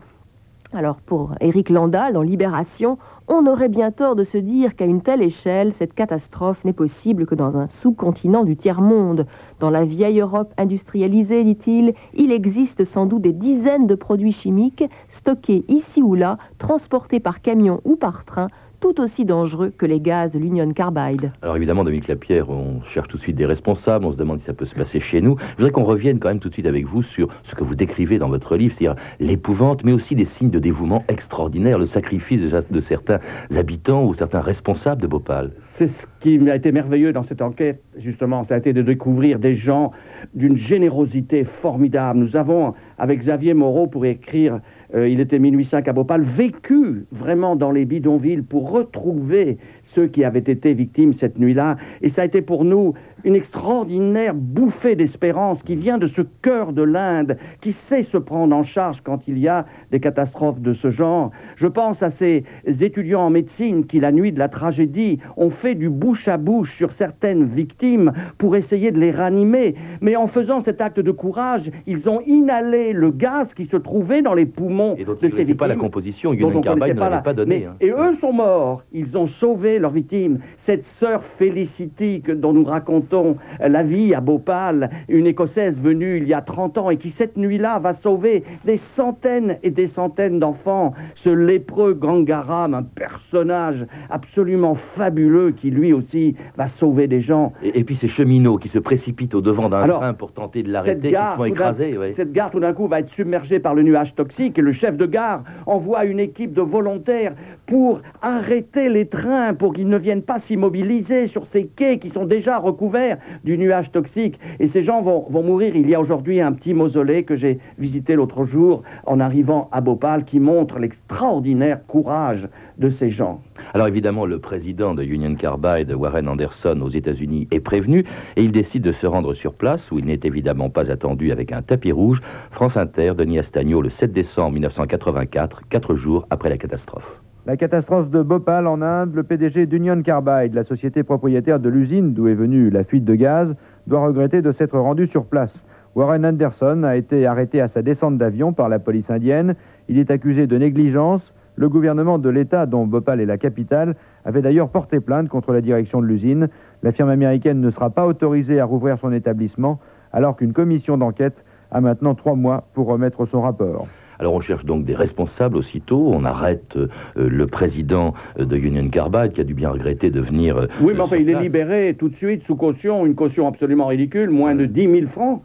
Alors 0.74 0.96
pour 0.96 1.34
Éric 1.40 1.70
Landal, 1.70 2.12
dans 2.12 2.22
Libération, 2.22 2.98
on 3.26 3.46
aurait 3.46 3.70
bien 3.70 3.90
tort 3.90 4.16
de 4.16 4.24
se 4.24 4.36
dire 4.36 4.76
qu'à 4.76 4.84
une 4.84 5.00
telle 5.00 5.22
échelle, 5.22 5.72
cette 5.72 5.94
catastrophe 5.94 6.62
n'est 6.64 6.74
possible 6.74 7.24
que 7.24 7.34
dans 7.34 7.56
un 7.56 7.68
sous-continent 7.68 8.44
du 8.44 8.54
tiers-monde. 8.54 9.26
Dans 9.60 9.70
la 9.70 9.84
vieille 9.84 10.20
Europe 10.20 10.52
industrialisée, 10.58 11.42
dit-il, 11.42 11.94
il 12.12 12.32
existe 12.32 12.84
sans 12.84 13.06
doute 13.06 13.22
des 13.22 13.32
dizaines 13.32 13.86
de 13.86 13.94
produits 13.94 14.32
chimiques 14.32 14.84
stockés 15.08 15.64
ici 15.68 16.02
ou 16.02 16.14
là, 16.14 16.36
transportés 16.58 17.20
par 17.20 17.40
camion 17.40 17.80
ou 17.84 17.96
par 17.96 18.26
train 18.26 18.48
tout 18.80 19.00
aussi 19.00 19.24
dangereux 19.24 19.72
que 19.76 19.86
les 19.86 20.00
gaz 20.00 20.32
de 20.32 20.38
l'Union 20.38 20.72
Carbide. 20.72 21.32
Alors 21.42 21.56
évidemment, 21.56 21.84
Dominique 21.84 22.08
Lapierre, 22.08 22.48
on 22.50 22.82
cherche 22.82 23.08
tout 23.08 23.16
de 23.16 23.22
suite 23.22 23.36
des 23.36 23.46
responsables, 23.46 24.04
on 24.04 24.12
se 24.12 24.16
demande 24.16 24.38
si 24.38 24.44
ça 24.44 24.52
peut 24.52 24.66
se 24.66 24.74
passer 24.74 25.00
chez 25.00 25.20
nous. 25.20 25.36
Je 25.38 25.56
voudrais 25.56 25.70
qu'on 25.70 25.84
revienne 25.84 26.18
quand 26.18 26.28
même 26.28 26.38
tout 26.38 26.48
de 26.48 26.54
suite 26.54 26.66
avec 26.66 26.86
vous 26.86 27.02
sur 27.02 27.28
ce 27.42 27.54
que 27.54 27.64
vous 27.64 27.74
décrivez 27.74 28.18
dans 28.18 28.28
votre 28.28 28.56
livre, 28.56 28.74
c'est-à-dire 28.76 29.00
l'épouvante, 29.20 29.84
mais 29.84 29.92
aussi 29.92 30.14
des 30.14 30.24
signes 30.24 30.50
de 30.50 30.58
dévouement 30.58 31.04
extraordinaires, 31.08 31.78
le 31.78 31.86
sacrifice 31.86 32.40
de, 32.40 32.80
certains 32.80 33.18
habitants 33.54 34.04
ou 34.04 34.14
certains 34.14 34.40
responsables 34.40 35.02
de 35.02 35.06
Bhopal. 35.06 35.52
C'est 35.74 35.88
ce 35.88 36.06
qui 36.20 36.38
m'a 36.38 36.54
été 36.54 36.72
merveilleux 36.72 37.12
dans 37.12 37.22
cette 37.24 37.42
enquête, 37.42 37.82
justement, 37.96 38.44
ça 38.44 38.54
a 38.54 38.58
été 38.58 38.72
de 38.72 38.82
découvrir 38.82 39.38
des 39.38 39.54
gens 39.54 39.92
d'une 40.34 40.56
générosité 40.56 41.44
formidable. 41.44 42.18
Nous 42.18 42.36
avons, 42.36 42.74
avec 42.98 43.20
Xavier 43.20 43.54
Moreau, 43.54 43.86
pour 43.86 44.04
écrire 44.04 44.60
euh, 44.94 45.08
il 45.08 45.20
était 45.20 45.38
minuit 45.38 45.64
5 45.64 45.86
à 45.86 45.92
Bhopal, 45.92 46.22
vécu 46.22 47.06
vraiment 47.12 47.56
dans 47.56 47.70
les 47.70 47.84
bidonvilles 47.84 48.42
pour 48.42 48.70
retrouver 48.70 49.58
ceux 49.94 50.06
qui 50.06 50.24
avaient 50.24 50.38
été 50.38 50.74
victimes 50.74 51.12
cette 51.12 51.38
nuit-là. 51.38 51.76
Et 52.02 52.08
ça 52.08 52.22
a 52.22 52.24
été 52.24 52.42
pour 52.42 52.64
nous 52.64 52.94
une 53.24 53.34
extraordinaire 53.34 54.34
bouffée 54.34 54.94
d'espérance 54.94 55.62
qui 55.62 55.74
vient 55.74 55.98
de 55.98 56.06
ce 56.06 56.22
cœur 56.22 56.72
de 56.72 56.82
l'Inde, 56.82 57.36
qui 57.60 57.72
sait 57.72 58.02
se 58.02 58.16
prendre 58.16 58.54
en 58.54 58.62
charge 58.62 59.00
quand 59.02 59.26
il 59.26 59.38
y 59.38 59.48
a 59.48 59.66
des 59.90 60.00
catastrophes 60.00 60.60
de 60.60 60.72
ce 60.72 60.90
genre. 60.90 61.30
Je 61.56 61.66
pense 61.66 62.02
à 62.02 62.10
ces 62.10 62.44
étudiants 62.80 63.22
en 63.22 63.30
médecine 63.30 63.86
qui, 63.86 63.98
la 63.98 64.12
nuit 64.12 64.32
de 64.32 64.38
la 64.38 64.48
tragédie, 64.48 65.18
ont 65.36 65.50
fait 65.50 65.74
du 65.74 65.88
bouche 65.88 66.28
à 66.28 66.36
bouche 66.36 66.76
sur 66.76 66.92
certaines 66.92 67.44
victimes 67.44 68.12
pour 68.38 68.56
essayer 68.56 68.92
de 68.92 69.00
les 69.00 69.10
ranimer. 69.10 69.74
Mais 70.00 70.14
en 70.16 70.26
faisant 70.26 70.60
cet 70.60 70.80
acte 70.80 71.00
de 71.00 71.10
courage, 71.10 71.70
ils 71.86 72.08
ont 72.08 72.20
inhalé 72.26 72.92
le 72.92 73.10
gaz 73.10 73.54
qui 73.54 73.64
se 73.66 73.76
trouvait 73.76 74.22
dans 74.22 74.34
les 74.34 74.46
poumons 74.46 74.94
et 74.96 75.04
de 75.04 75.16
ces 75.20 75.28
victimes. 75.28 75.56
pas 75.56 75.66
la 75.66 75.76
composition, 75.76 76.32
Union 76.32 76.60
Carbide 76.60 76.94
ne 76.94 77.00
l'avait 77.00 77.22
pas 77.22 77.34
donné. 77.34 77.66
Hein. 77.66 77.74
Et 77.80 77.90
eux 77.90 78.14
sont 78.20 78.32
morts, 78.32 78.84
ils 78.92 79.16
ont 79.16 79.26
sauvé 79.26 79.77
leurs 79.78 79.90
victimes. 79.90 80.38
Cette 80.58 80.84
sœur 80.84 81.22
Felicity 81.22 82.20
que, 82.20 82.32
dont 82.32 82.52
nous 82.52 82.64
racontons 82.64 83.36
la 83.60 83.82
vie 83.82 84.14
à 84.14 84.20
Bhopal, 84.20 84.90
une 85.08 85.26
Écossaise 85.26 85.80
venue 85.80 86.18
il 86.18 86.28
y 86.28 86.34
a 86.34 86.40
30 86.40 86.78
ans 86.78 86.90
et 86.90 86.96
qui 86.96 87.10
cette 87.10 87.36
nuit-là 87.36 87.78
va 87.78 87.94
sauver 87.94 88.44
des 88.64 88.76
centaines 88.76 89.58
et 89.62 89.70
des 89.70 89.86
centaines 89.86 90.38
d'enfants. 90.38 90.94
Ce 91.14 91.30
lépreux 91.30 91.94
Gangaram, 91.94 92.74
un 92.74 92.82
personnage 92.82 93.86
absolument 94.10 94.74
fabuleux 94.74 95.52
qui 95.52 95.70
lui 95.70 95.92
aussi 95.92 96.34
va 96.56 96.66
sauver 96.66 97.06
des 97.06 97.20
gens. 97.20 97.52
Et, 97.62 97.84
puis 97.84 97.96
ces 97.96 98.08
cheminots 98.08 98.58
qui 98.58 98.68
se 98.68 98.78
précipitent 98.78 99.34
au 99.34 99.40
devant 99.40 99.68
d'un 99.68 99.86
train 99.86 100.14
pour 100.14 100.32
tenter 100.32 100.62
de 100.62 100.70
l'arrêter, 100.70 101.10
qui 101.10 101.16
se 101.16 101.36
font 101.36 101.44
écraser. 101.44 101.98
Cette 102.14 102.32
gare 102.32 102.50
tout 102.50 102.60
d'un 102.60 102.72
coup 102.72 102.86
va 102.88 103.00
être 103.00 103.10
submergée 103.10 103.58
par 103.58 103.74
le 103.74 103.82
nuage 103.82 104.14
toxique 104.14 104.58
et 104.58 104.62
le 104.62 104.72
chef 104.72 104.96
de 104.96 105.06
gare 105.06 105.42
envoie 105.66 106.04
une 106.04 106.20
équipe 106.20 106.52
de 106.52 106.62
volontaires 106.62 107.34
pour 107.66 108.00
arrêter 108.22 108.88
les 108.88 109.06
trains, 109.06 109.54
pour 109.54 109.67
qu'ils 109.70 109.88
ne 109.88 109.98
viennent 109.98 110.22
pas 110.22 110.38
s'immobiliser 110.38 111.26
sur 111.26 111.46
ces 111.46 111.66
quais 111.66 111.98
qui 111.98 112.10
sont 112.10 112.24
déjà 112.24 112.58
recouverts 112.58 113.18
du 113.44 113.58
nuage 113.58 113.90
toxique. 113.92 114.38
Et 114.60 114.66
ces 114.66 114.82
gens 114.82 115.02
vont, 115.02 115.26
mourir. 115.42 115.76
Il 115.76 115.88
y 115.88 115.94
a 115.94 116.00
aujourd'hui 116.00 116.40
un 116.40 116.52
petit 116.52 116.74
mausolée 116.74 117.22
que 117.22 117.36
j'ai 117.36 117.58
visité 117.78 118.14
l'autre 118.14 118.44
jour 118.44 118.82
en 119.06 119.20
arrivant 119.20 119.68
à 119.72 119.80
Bhopal 119.80 120.24
qui 120.24 120.40
montre 120.40 120.78
l'extraordinaire 120.78 121.86
courage 121.86 122.48
de 122.78 122.90
ces 122.90 123.10
gens. 123.10 123.40
Alors 123.74 123.86
évidemment, 123.86 124.26
le 124.26 124.38
président 124.38 124.94
de 124.94 125.02
Union 125.02 125.34
Carbide, 125.34 125.92
Warren 125.92 126.28
Anderson, 126.28 126.80
aux 126.82 126.88
États-Unis, 126.88 127.48
est 127.50 127.60
prévenu 127.60 128.04
et 128.36 128.42
il 128.42 128.52
décide 128.52 128.82
de 128.82 128.92
se 128.92 129.06
rendre 129.06 129.34
sur 129.34 129.54
place 129.54 129.90
où 129.90 129.98
il 129.98 130.04
n'est 130.04 130.20
évidemment 130.24 130.70
pas 130.70 130.90
attendu 130.90 131.32
avec 131.32 131.52
un 131.52 131.62
tapis 131.62 131.92
rouge. 131.92 132.20
France 132.50 132.76
Inter, 132.76 133.12
Denis 133.16 133.38
Astagno, 133.38 133.82
le 133.82 133.90
7 133.90 134.12
décembre 134.12 134.52
1984, 134.52 135.62
quatre 135.68 135.94
jours 135.94 136.26
après 136.30 136.48
la 136.48 136.56
catastrophe. 136.56 137.20
La 137.48 137.56
catastrophe 137.56 138.10
de 138.10 138.20
Bhopal 138.20 138.66
en 138.66 138.82
Inde, 138.82 139.14
le 139.14 139.22
PDG 139.22 139.64
d'Union 139.64 140.02
Carbide, 140.02 140.52
la 140.52 140.64
société 140.64 141.02
propriétaire 141.02 141.58
de 141.58 141.70
l'usine 141.70 142.12
d'où 142.12 142.28
est 142.28 142.34
venue 142.34 142.68
la 142.68 142.84
fuite 142.84 143.06
de 143.06 143.14
gaz, 143.14 143.56
doit 143.86 144.04
regretter 144.04 144.42
de 144.42 144.52
s'être 144.52 144.78
rendu 144.78 145.06
sur 145.06 145.24
place. 145.24 145.64
Warren 145.94 146.26
Anderson 146.26 146.82
a 146.82 146.94
été 146.96 147.24
arrêté 147.24 147.62
à 147.62 147.68
sa 147.68 147.80
descente 147.80 148.18
d'avion 148.18 148.52
par 148.52 148.68
la 148.68 148.78
police 148.78 149.08
indienne. 149.08 149.54
Il 149.88 149.98
est 149.98 150.10
accusé 150.10 150.46
de 150.46 150.58
négligence. 150.58 151.32
Le 151.56 151.70
gouvernement 151.70 152.18
de 152.18 152.28
l'État, 152.28 152.66
dont 152.66 152.86
Bhopal 152.86 153.18
est 153.18 153.24
la 153.24 153.38
capitale, 153.38 153.96
avait 154.26 154.42
d'ailleurs 154.42 154.68
porté 154.68 155.00
plainte 155.00 155.30
contre 155.30 155.54
la 155.54 155.62
direction 155.62 156.02
de 156.02 156.06
l'usine. 156.06 156.50
La 156.82 156.92
firme 156.92 157.08
américaine 157.08 157.62
ne 157.62 157.70
sera 157.70 157.88
pas 157.88 158.06
autorisée 158.06 158.60
à 158.60 158.66
rouvrir 158.66 158.98
son 158.98 159.10
établissement, 159.10 159.78
alors 160.12 160.36
qu'une 160.36 160.52
commission 160.52 160.98
d'enquête 160.98 161.42
a 161.70 161.80
maintenant 161.80 162.14
trois 162.14 162.34
mois 162.34 162.64
pour 162.74 162.88
remettre 162.88 163.24
son 163.24 163.40
rapport. 163.40 163.88
Alors 164.18 164.34
on 164.34 164.40
cherche 164.40 164.64
donc 164.64 164.84
des 164.84 164.96
responsables 164.96 165.56
aussitôt, 165.56 166.10
on 166.12 166.24
arrête 166.24 166.76
euh, 166.76 166.88
le 167.14 167.46
président 167.46 168.14
de 168.36 168.56
Union 168.56 168.88
Carbide 168.88 169.32
qui 169.32 169.40
a 169.40 169.44
dû 169.44 169.54
bien 169.54 169.70
regretter 169.70 170.10
de 170.10 170.20
venir... 170.20 170.56
Euh, 170.56 170.66
oui, 170.80 170.92
mais 170.94 171.00
enfin 171.00 171.16
il 171.16 171.30
est 171.30 171.40
libéré 171.40 171.94
tout 171.96 172.08
de 172.08 172.16
suite 172.16 172.42
sous 172.42 172.56
caution, 172.56 173.06
une 173.06 173.14
caution 173.14 173.46
absolument 173.46 173.86
ridicule, 173.86 174.30
moins 174.30 174.56
de 174.56 174.66
10 174.66 174.82
000 174.90 175.06
francs. 175.06 175.42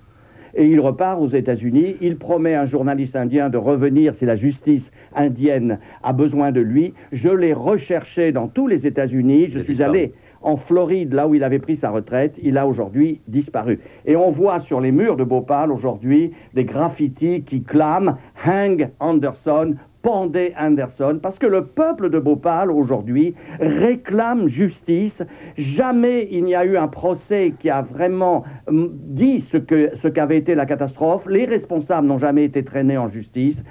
Et 0.55 0.67
il 0.67 0.79
repart 0.79 1.19
aux 1.19 1.29
États-Unis. 1.29 1.95
Il 1.99 2.17
promet 2.17 2.53
à 2.53 2.61
un 2.61 2.65
journaliste 2.65 3.15
indien 3.15 3.49
de 3.49 3.57
revenir 3.57 4.13
si 4.13 4.25
la 4.25 4.35
justice 4.35 4.91
indienne 5.15 5.79
a 6.03 6.13
besoin 6.13 6.51
de 6.51 6.61
lui. 6.61 6.93
Je 7.11 7.29
l'ai 7.29 7.53
recherché 7.53 8.31
dans 8.31 8.47
tous 8.47 8.67
les 8.67 8.85
États-Unis. 8.85 9.49
Je 9.51 9.59
suis 9.59 9.81
allé 9.81 10.13
en 10.43 10.57
Floride, 10.57 11.13
là 11.13 11.27
où 11.27 11.35
il 11.35 11.43
avait 11.43 11.59
pris 11.59 11.77
sa 11.77 11.89
retraite, 11.89 12.35
il 12.41 12.57
a 12.57 12.67
aujourd'hui 12.67 13.21
disparu. 13.27 13.79
Et 14.05 14.15
on 14.15 14.31
voit 14.31 14.59
sur 14.59 14.81
les 14.81 14.91
murs 14.91 15.15
de 15.15 15.23
Bhopal 15.23 15.71
aujourd'hui 15.71 16.33
des 16.53 16.65
graffitis 16.65 17.43
qui 17.43 17.63
clament 17.63 18.17
Hang 18.45 18.89
Anderson, 18.99 19.75
pendez 20.01 20.53
Anderson, 20.59 21.19
parce 21.21 21.39
que 21.39 21.47
le 21.47 21.65
peuple 21.65 22.09
de 22.09 22.19
Bhopal 22.19 22.69
aujourd'hui 22.69 23.33
réclame 23.59 24.49
justice. 24.49 25.23
Jamais 25.57 26.27
il 26.29 26.43
n'y 26.43 26.55
a 26.55 26.65
eu 26.65 26.77
un 26.77 26.89
procès 26.89 27.53
qui 27.57 27.69
a 27.69 27.81
vraiment 27.81 28.43
hum, 28.67 28.91
dit 28.93 29.39
ce 29.39 30.07
qu'avait 30.07 30.37
été 30.37 30.55
la 30.55 30.65
catastrophe. 30.65 31.25
Les 31.27 31.45
responsables 31.45 32.05
n'ont 32.05 32.19
jamais 32.19 32.43
été 32.43 32.63
traînés 32.63 32.97
en 32.97 33.09
justice. 33.09 33.63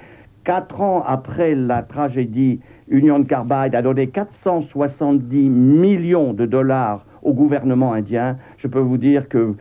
Quatre 0.43 0.81
ans 0.81 1.03
après 1.07 1.55
la 1.55 1.83
tragédie 1.83 2.59
Union 2.87 3.23
Carbide 3.23 3.75
a 3.75 3.81
donné 3.81 4.07
470 4.07 5.49
millions 5.49 6.33
de 6.33 6.45
dollars 6.45 7.05
au 7.21 7.33
gouvernement 7.33 7.93
indien. 7.93 8.37
Je 8.57 8.67
peux 8.67 8.79
vous 8.79 8.97
dire 8.97 9.29
que 9.29 9.55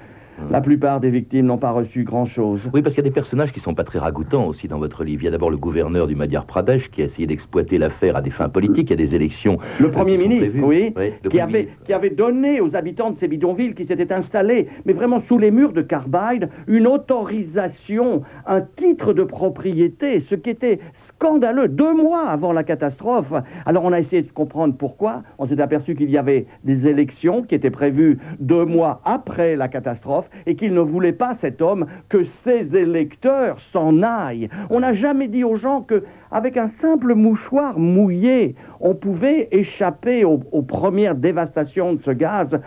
la 0.50 0.60
plupart 0.60 1.00
des 1.00 1.10
victimes 1.10 1.46
n'ont 1.46 1.58
pas 1.58 1.70
reçu 1.70 2.04
grand-chose. 2.04 2.60
Oui, 2.72 2.82
parce 2.82 2.94
qu'il 2.94 3.04
y 3.04 3.06
a 3.06 3.08
des 3.08 3.14
personnages 3.14 3.52
qui 3.52 3.60
sont 3.60 3.74
pas 3.74 3.84
très 3.84 3.98
ragoûtants 3.98 4.46
aussi 4.46 4.68
dans 4.68 4.78
votre 4.78 5.04
livre. 5.04 5.22
Il 5.22 5.24
y 5.26 5.28
a 5.28 5.30
d'abord 5.30 5.50
le 5.50 5.56
gouverneur 5.56 6.06
du 6.06 6.16
Madhya 6.16 6.42
Pradesh 6.42 6.90
qui 6.90 7.02
a 7.02 7.04
essayé 7.04 7.26
d'exploiter 7.26 7.78
l'affaire 7.78 8.16
à 8.16 8.22
des 8.22 8.30
fins 8.30 8.48
politiques. 8.48 8.90
Il 8.90 9.00
y 9.00 9.02
a 9.02 9.06
des 9.06 9.14
élections. 9.14 9.58
Le 9.80 9.90
Premier 9.90 10.16
ministre, 10.16 10.58
oui, 10.62 10.94
qui, 11.28 11.40
avait, 11.40 11.68
qui 11.84 11.92
avait 11.92 12.10
donné 12.10 12.60
aux 12.60 12.76
habitants 12.76 13.10
de 13.10 13.16
ces 13.16 13.28
bidonvilles 13.28 13.74
qui 13.74 13.84
s'étaient 13.84 14.12
installés, 14.12 14.68
mais 14.84 14.92
vraiment 14.92 15.20
sous 15.20 15.38
les 15.38 15.50
murs 15.50 15.72
de 15.72 15.82
Carbide, 15.82 16.48
une 16.66 16.86
autorisation, 16.86 18.22
un 18.46 18.60
titre 18.60 19.12
de 19.12 19.24
propriété, 19.24 20.20
ce 20.20 20.34
qui 20.34 20.50
était 20.50 20.80
scandaleux, 20.94 21.68
deux 21.68 21.94
mois 21.94 22.26
avant 22.28 22.52
la 22.52 22.64
catastrophe. 22.64 23.32
Alors 23.66 23.84
on 23.84 23.92
a 23.92 24.00
essayé 24.00 24.22
de 24.22 24.30
comprendre 24.30 24.74
pourquoi. 24.76 25.22
On 25.38 25.46
s'est 25.46 25.60
aperçu 25.60 25.94
qu'il 25.94 26.10
y 26.10 26.18
avait 26.18 26.46
des 26.64 26.86
élections 26.86 27.42
qui 27.42 27.54
étaient 27.54 27.70
prévues 27.70 28.18
deux 28.40 28.64
mois 28.64 29.00
après 29.04 29.56
la 29.56 29.68
catastrophe 29.68 30.21
et 30.46 30.56
qu'il 30.56 30.74
ne 30.74 30.80
voulait 30.80 31.12
pas, 31.12 31.34
cet 31.34 31.62
homme, 31.62 31.86
que 32.08 32.24
ses 32.24 32.76
électeurs 32.76 33.60
s'en 33.60 34.02
aillent. 34.02 34.48
On 34.70 34.80
n'a 34.80 34.92
jamais 34.92 35.28
dit 35.28 35.44
aux 35.44 35.56
gens 35.56 35.82
que 35.82 36.04
avec 36.30 36.56
un 36.56 36.68
simple 36.68 37.14
mouchoir 37.14 37.78
mouillé, 37.78 38.54
on 38.80 38.94
pouvait 38.94 39.48
échapper 39.52 40.24
aux, 40.24 40.38
premières 40.62 41.14
dévastations 41.14 41.92
de 41.92 42.00
ce 42.00 42.10
gaz. 42.10 42.58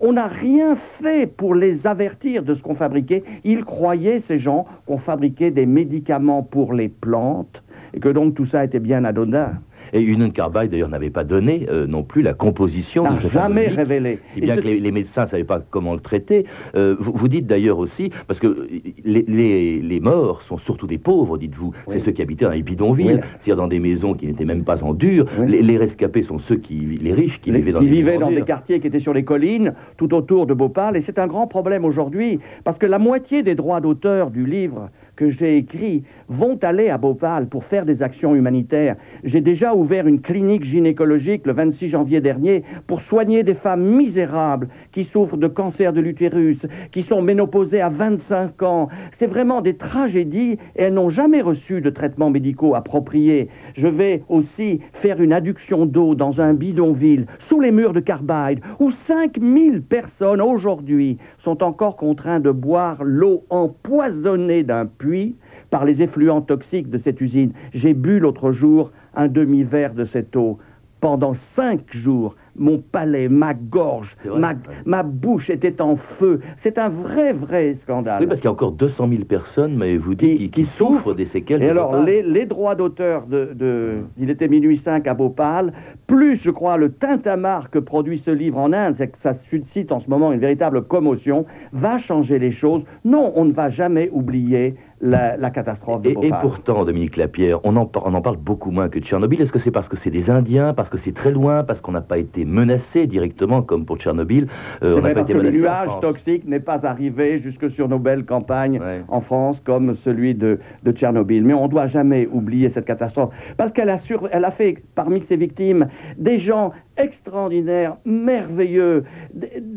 On 0.00 0.12
n'a 0.12 0.26
rien 0.26 0.76
fait 0.76 1.26
pour 1.26 1.54
les 1.54 1.86
avertir 1.86 2.44
de 2.44 2.54
ce 2.54 2.62
qu'on 2.62 2.74
fabriquait. 2.74 3.24
Ils 3.44 3.64
croyaient, 3.64 4.20
ces 4.20 4.38
gens, 4.38 4.66
qu'on 4.86 4.98
fabriquait 4.98 5.50
des 5.50 5.66
médicaments 5.66 6.42
pour 6.42 6.72
les 6.72 6.88
plantes 6.88 7.62
et 7.92 8.00
que 8.00 8.08
donc 8.08 8.34
tout 8.34 8.46
ça 8.46 8.64
était 8.64 8.80
bien 8.80 9.04
anodin. 9.04 9.52
Et 9.92 10.00
Union 10.00 10.30
Carbide, 10.30 10.70
d'ailleurs, 10.70 10.88
n'avait 10.88 11.10
pas 11.10 11.24
donné 11.24 11.66
euh, 11.70 11.86
non 11.86 12.02
plus 12.02 12.22
la 12.22 12.34
composition 12.34 13.04
de 13.14 13.20
ce 13.20 13.28
jamais 13.28 13.68
révélé. 13.68 14.18
Si 14.28 14.40
bien 14.40 14.56
ce- 14.56 14.60
que 14.60 14.66
les, 14.66 14.80
les 14.80 14.90
médecins 14.92 15.22
ne 15.22 15.26
savaient 15.28 15.44
pas 15.44 15.60
comment 15.70 15.94
le 15.94 16.00
traiter. 16.00 16.46
Euh, 16.74 16.96
vous, 16.98 17.12
vous 17.14 17.28
dites 17.28 17.46
d'ailleurs 17.46 17.78
aussi, 17.78 18.10
parce 18.26 18.40
que 18.40 18.46
euh, 18.46 18.68
les, 19.04 19.22
les- 19.26 19.80
les 19.80 20.00
morts 20.00 20.42
sont 20.42 20.56
surtout 20.58 20.86
des 20.86 20.98
pauvres, 20.98 21.38
dites-vous. 21.38 21.72
C'est 21.88 21.98
ceux 22.00 22.12
qui 22.12 22.22
habitaient 22.22 22.44
dans 22.46 22.50
les 22.50 22.62
bidonvilles, 22.62 23.14
Oui. 23.14 23.20
c'est-à-dire 23.40 23.56
dans 23.56 23.68
des 23.68 23.80
maisons 23.80 24.14
qui 24.14 24.26
n'étaient 24.26 24.44
même 24.44 24.64
pas 24.64 24.82
en 24.82 24.94
dur. 24.94 25.26
Oui. 25.38 25.60
Les, 25.62 25.76
rescapés 25.76 26.22
sont 26.22 26.38
ceux 26.38 26.56
qui, 26.56 26.74
les 27.00 27.12
riches 27.12 27.40
qui 27.40 27.50
les- 27.50 27.58
vivaient 27.58 27.72
dans 27.72 27.80
qui 27.80 27.86
des 27.86 27.90
vivaient 27.92 28.18
dans 28.18 28.30
des 28.30 28.42
quartiers 28.42 28.80
qui 28.80 28.86
étaient 28.86 29.00
sur 29.00 29.12
les 29.12 29.24
collines, 29.24 29.74
tout 29.96 30.14
autour 30.14 30.46
de 30.46 30.54
Bhopal. 30.54 30.96
Et 30.96 31.00
c'est 31.00 31.18
un 31.18 31.26
grand 31.26 31.46
problème 31.46 31.84
aujourd'hui, 31.84 32.38
parce 32.64 32.78
que 32.78 32.86
la 32.86 32.98
moitié 32.98 33.42
des 33.42 33.54
droits 33.54 33.80
d'auteur 33.80 34.30
du 34.30 34.46
livre 34.46 34.90
que 35.16 35.30
j'ai 35.30 35.56
écrit 35.56 36.02
vont 36.28 36.58
aller 36.62 36.90
à 36.90 36.98
Bhopal 36.98 37.46
pour 37.48 37.64
faire 37.64 37.84
des 37.84 38.02
actions 38.02 38.34
humanitaires. 38.34 38.96
J'ai 39.24 39.40
déjà 39.40 39.74
ouvert 39.74 40.06
une 40.06 40.20
clinique 40.20 40.64
gynécologique 40.64 41.46
le 41.46 41.52
26 41.52 41.88
janvier 41.88 42.20
dernier 42.20 42.62
pour 42.86 43.00
soigner 43.00 43.42
des 43.42 43.54
femmes 43.54 43.84
misérables 43.84 44.68
qui 44.92 45.04
souffrent 45.04 45.36
de 45.36 45.48
cancer 45.48 45.92
de 45.92 46.00
l'utérus, 46.00 46.66
qui 46.92 47.02
sont 47.02 47.22
ménopausées 47.22 47.80
à 47.80 47.88
25 47.88 48.62
ans. 48.62 48.88
C'est 49.12 49.26
vraiment 49.26 49.60
des 49.60 49.76
tragédies 49.76 50.58
et 50.76 50.82
elles 50.84 50.94
n'ont 50.94 51.10
jamais 51.10 51.40
reçu 51.40 51.80
de 51.80 51.90
traitements 51.90 52.30
médicaux 52.30 52.74
appropriés. 52.74 53.48
Je 53.76 53.88
vais 53.88 54.22
aussi 54.28 54.80
faire 54.92 55.20
une 55.20 55.32
adduction 55.32 55.86
d'eau 55.86 56.14
dans 56.14 56.40
un 56.40 56.54
bidonville 56.54 57.26
sous 57.38 57.60
les 57.60 57.70
murs 57.70 57.92
de 57.92 58.00
Carbide 58.00 58.60
où 58.78 58.90
5000 58.90 59.82
personnes 59.82 60.40
aujourd'hui 60.40 61.18
sont 61.38 61.62
encore 61.62 61.96
contraintes 61.96 62.42
de 62.42 62.50
boire 62.50 63.02
l'eau 63.02 63.44
empoisonnée 63.50 64.62
d'un 64.62 64.86
puits 64.86 65.36
par 65.74 65.84
les 65.84 66.02
effluents 66.02 66.40
toxiques 66.40 66.88
de 66.88 66.98
cette 66.98 67.20
usine. 67.20 67.50
J'ai 67.72 67.94
bu 67.94 68.20
l'autre 68.20 68.52
jour 68.52 68.92
un 69.16 69.26
demi-verre 69.26 69.92
de 69.94 70.04
cette 70.04 70.36
eau. 70.36 70.58
Pendant 71.00 71.34
cinq 71.34 71.80
jours, 71.90 72.36
mon 72.56 72.78
palais, 72.78 73.28
ma 73.28 73.52
gorge, 73.52 74.16
vrai, 74.24 74.38
ma, 74.38 74.54
ma 74.86 75.02
bouche 75.02 75.50
était 75.50 75.82
en 75.82 75.96
feu. 75.96 76.38
C'est 76.56 76.78
un 76.78 76.88
vrai, 76.88 77.32
vrai 77.32 77.74
scandale. 77.74 78.20
Oui, 78.22 78.26
parce 78.28 78.40
qu'il 78.40 78.46
y 78.46 78.48
a 78.48 78.52
encore 78.52 78.70
200 78.72 79.08
000 79.10 79.24
personnes, 79.24 79.76
mais 79.76 79.96
vous 79.96 80.14
dites, 80.14 80.30
Qui- 80.30 80.36
qui, 80.38 80.44
qui 80.44 80.60
qui 80.62 80.64
souffrent 80.64 81.12
des 81.12 81.26
séquelles 81.26 81.62
Et 81.62 81.66
de 81.66 81.70
alors, 81.72 82.00
les, 82.02 82.22
les 82.22 82.46
droits 82.46 82.74
d'auteur 82.76 83.26
de, 83.26 83.50
de 83.52 83.96
Il 84.16 84.30
était 84.30 84.48
minuit 84.48 84.78
5 84.78 85.06
à 85.08 85.12
Bhopal, 85.14 85.72
plus, 86.06 86.36
je 86.36 86.50
crois, 86.52 86.76
le 86.78 86.90
tintamarre 86.92 87.68
que 87.70 87.80
produit 87.80 88.18
ce 88.18 88.30
livre 88.30 88.58
en 88.58 88.72
Inde, 88.72 88.94
c'est 88.96 89.08
que 89.08 89.18
ça 89.18 89.34
suscite 89.34 89.90
en 89.92 89.98
ce 90.00 90.08
moment 90.08 90.32
une 90.32 90.40
véritable 90.40 90.82
commotion, 90.84 91.44
va 91.72 91.98
changer 91.98 92.38
les 92.38 92.52
choses. 92.52 92.82
Non, 93.04 93.32
on 93.34 93.44
ne 93.44 93.52
va 93.52 93.68
jamais 93.68 94.08
oublier 94.12 94.76
la, 95.04 95.36
la 95.36 95.50
catastrophe 95.50 96.02
de 96.02 96.10
Et, 96.10 96.26
et 96.26 96.32
pourtant, 96.40 96.84
Dominique 96.84 97.16
Lapierre, 97.16 97.60
on 97.62 97.76
en, 97.76 97.84
par- 97.86 98.06
on 98.06 98.14
en 98.14 98.22
parle 98.22 98.38
beaucoup 98.38 98.70
moins 98.70 98.88
que 98.88 98.98
de 98.98 99.04
Tchernobyl. 99.04 99.40
Est-ce 99.40 99.52
que 99.52 99.58
c'est 99.58 99.70
parce 99.70 99.88
que 99.88 99.96
c'est 99.96 100.10
des 100.10 100.30
Indiens, 100.30 100.72
parce 100.74 100.88
que 100.88 100.96
c'est 100.98 101.12
très 101.12 101.30
loin, 101.30 101.62
parce 101.62 101.80
qu'on 101.82 101.92
n'a 101.92 102.00
pas 102.00 102.18
été 102.18 102.44
menacé 102.44 103.06
directement 103.06 103.62
comme 103.62 103.84
pour 103.84 103.98
Tchernobyl 103.98 104.44
euh, 104.44 104.48
C'est 104.80 104.86
On 104.86 104.94
n'a 104.96 105.00
vrai 105.02 105.10
pas 105.10 105.20
parce 105.20 105.30
été 105.30 105.38
le 105.38 105.50
nuage 105.50 105.90
toxique 106.00 106.48
n'est 106.48 106.58
pas 106.60 106.80
arrivé 106.86 107.38
jusque 107.38 107.70
sur 107.70 107.88
nos 107.88 107.98
belles 107.98 108.24
campagnes 108.24 108.80
Ouais. 108.80 109.02
en 109.08 109.20
France 109.20 109.60
comme 109.64 109.94
celui 109.94 110.34
de, 110.34 110.58
de 110.82 110.92
Tchernobyl. 110.92 111.44
Mais 111.44 111.54
on 111.54 111.64
ne 111.64 111.68
doit 111.68 111.86
jamais 111.86 112.26
oublier 112.26 112.70
cette 112.70 112.86
catastrophe 112.86 113.30
parce 113.58 113.72
qu'elle 113.72 113.90
a, 113.90 113.98
sur- 113.98 114.28
elle 114.32 114.44
a 114.46 114.50
fait 114.50 114.82
parmi 114.94 115.20
ses 115.20 115.36
victimes 115.36 115.86
des 116.16 116.38
gens 116.38 116.72
extraordinaires, 116.96 117.96
merveilleux, 118.04 119.04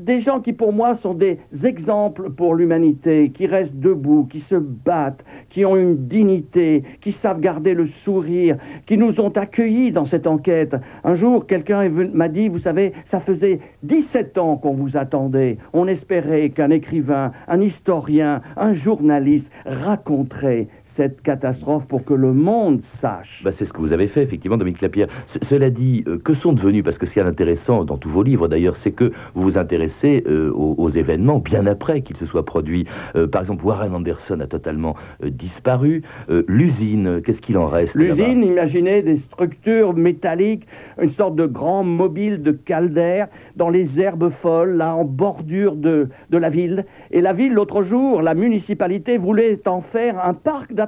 des, 0.08 0.20
gens 0.20 0.40
qui 0.40 0.54
pour 0.54 0.74
moi 0.74 0.96
sont 0.96 1.14
des 1.14 1.40
exemples 1.64 2.30
pour 2.32 2.56
l'humanité, 2.56 3.32
qui 3.34 3.46
restent 3.46 3.78
debout, 3.80 4.28
qui 4.30 4.40
se 4.40 4.56
battent, 4.56 5.24
qui 5.50 5.66
ont 5.66 5.76
une 5.76 6.08
dignité, 6.08 6.84
qui 7.02 7.12
savent 7.12 7.40
garder 7.40 7.74
le 7.74 7.86
sourire, 7.86 8.58
qui 8.86 8.98
nous 8.98 9.20
ont 9.20 9.30
accueillis 9.30 9.92
dans 9.92 10.06
cette 10.06 10.28
enquête. 10.28 10.76
Un 11.04 11.16
jour, 11.16 11.46
quelqu'un 11.46 11.90
m'a 11.90 12.28
dit, 12.28 12.48
vous 12.48 12.60
savez, 12.60 12.94
ça 13.06 13.20
faisait 13.20 13.60
17 13.84 14.38
ans 14.38 14.58
qu'on 14.58 14.74
vous 14.74 14.98
attendait. 14.98 15.58
On 15.74 15.88
espérait 15.88 16.50
qu'un 16.50 16.70
écrivain, 16.70 17.32
un 17.48 17.62
historien, 17.62 18.42
un 18.56 18.74
journaliste 18.74 19.50
raconterait 19.66 20.68
cette 20.98 21.22
catastrophe 21.22 21.86
pour 21.88 22.04
que 22.04 22.16
le 22.16 22.34
monde 22.34 22.82
sache. 22.82 23.42
Bah, 23.46 23.52
c'est 23.52 23.66
ce 23.66 23.72
que 23.72 23.80
vous 23.80 23.94
avez 23.94 24.08
fait, 24.08 24.24
effectivement, 24.24 24.58
Dominique 24.58 24.82
Lapierre. 24.82 25.10
Ce- 25.28 25.38
cela 25.44 25.70
dit, 25.70 26.04
euh, 26.08 26.18
que 26.18 26.34
sont 26.34 26.54
devenus, 26.54 26.84
parce 26.84 26.98
que 26.98 27.06
ce 27.06 27.14
qui 27.14 27.20
est 27.20 27.24
intéressant 27.36 27.84
dans 27.86 27.98
tous 27.98 28.10
vos 28.10 28.24
livres 28.24 28.48
d'ailleurs, 28.48 28.76
c'est 28.78 28.92
que 28.92 29.12
vous 29.36 29.44
vous 29.44 29.58
intéressez 29.60 30.24
euh, 30.26 30.52
aux, 30.52 30.74
aux 30.80 30.90
événements 30.90 31.38
bien 31.38 31.68
après 31.68 32.02
qu'ils 32.02 32.18
se 32.18 32.26
soient 32.26 32.46
produits. 32.46 32.88
Euh, 33.16 33.28
par 33.28 33.42
exemple, 33.42 33.64
Warren 33.64 33.94
Anderson 33.94 34.40
a 34.40 34.48
totalement 34.48 34.96
disparu. 35.24 36.02
L'usine, 36.48 37.22
qu'est-ce 37.24 37.42
qu'il 37.42 37.58
en 37.58 37.68
reste 37.68 37.94
L'usine, 37.96 38.44
imaginez 38.44 39.02
des 39.04 39.18
structures 39.18 39.94
métalliques, 39.94 40.66
une 41.00 41.10
sorte 41.10 41.36
de 41.36 41.46
grand 41.46 41.84
mobile 41.84 42.42
de 42.42 42.52
caldaire 42.52 43.28
dans 43.56 43.70
les 43.70 44.00
herbes 44.00 44.30
folles, 44.30 44.78
là, 44.78 44.96
en 44.96 45.04
bordure 45.06 45.76
de, 45.76 46.10
de 46.32 46.38
la 46.38 46.50
ville. 46.50 46.86
Et 47.12 47.22
la 47.22 47.34
ville, 47.34 47.54
l'autre 47.54 47.84
jour, 47.84 48.22
la 48.24 48.34
municipalité 48.34 49.18
voulait 49.20 49.60
en 49.68 49.82
faire 49.82 50.26
un 50.26 50.34
parc 50.34 50.74
d'attractions. 50.74 50.87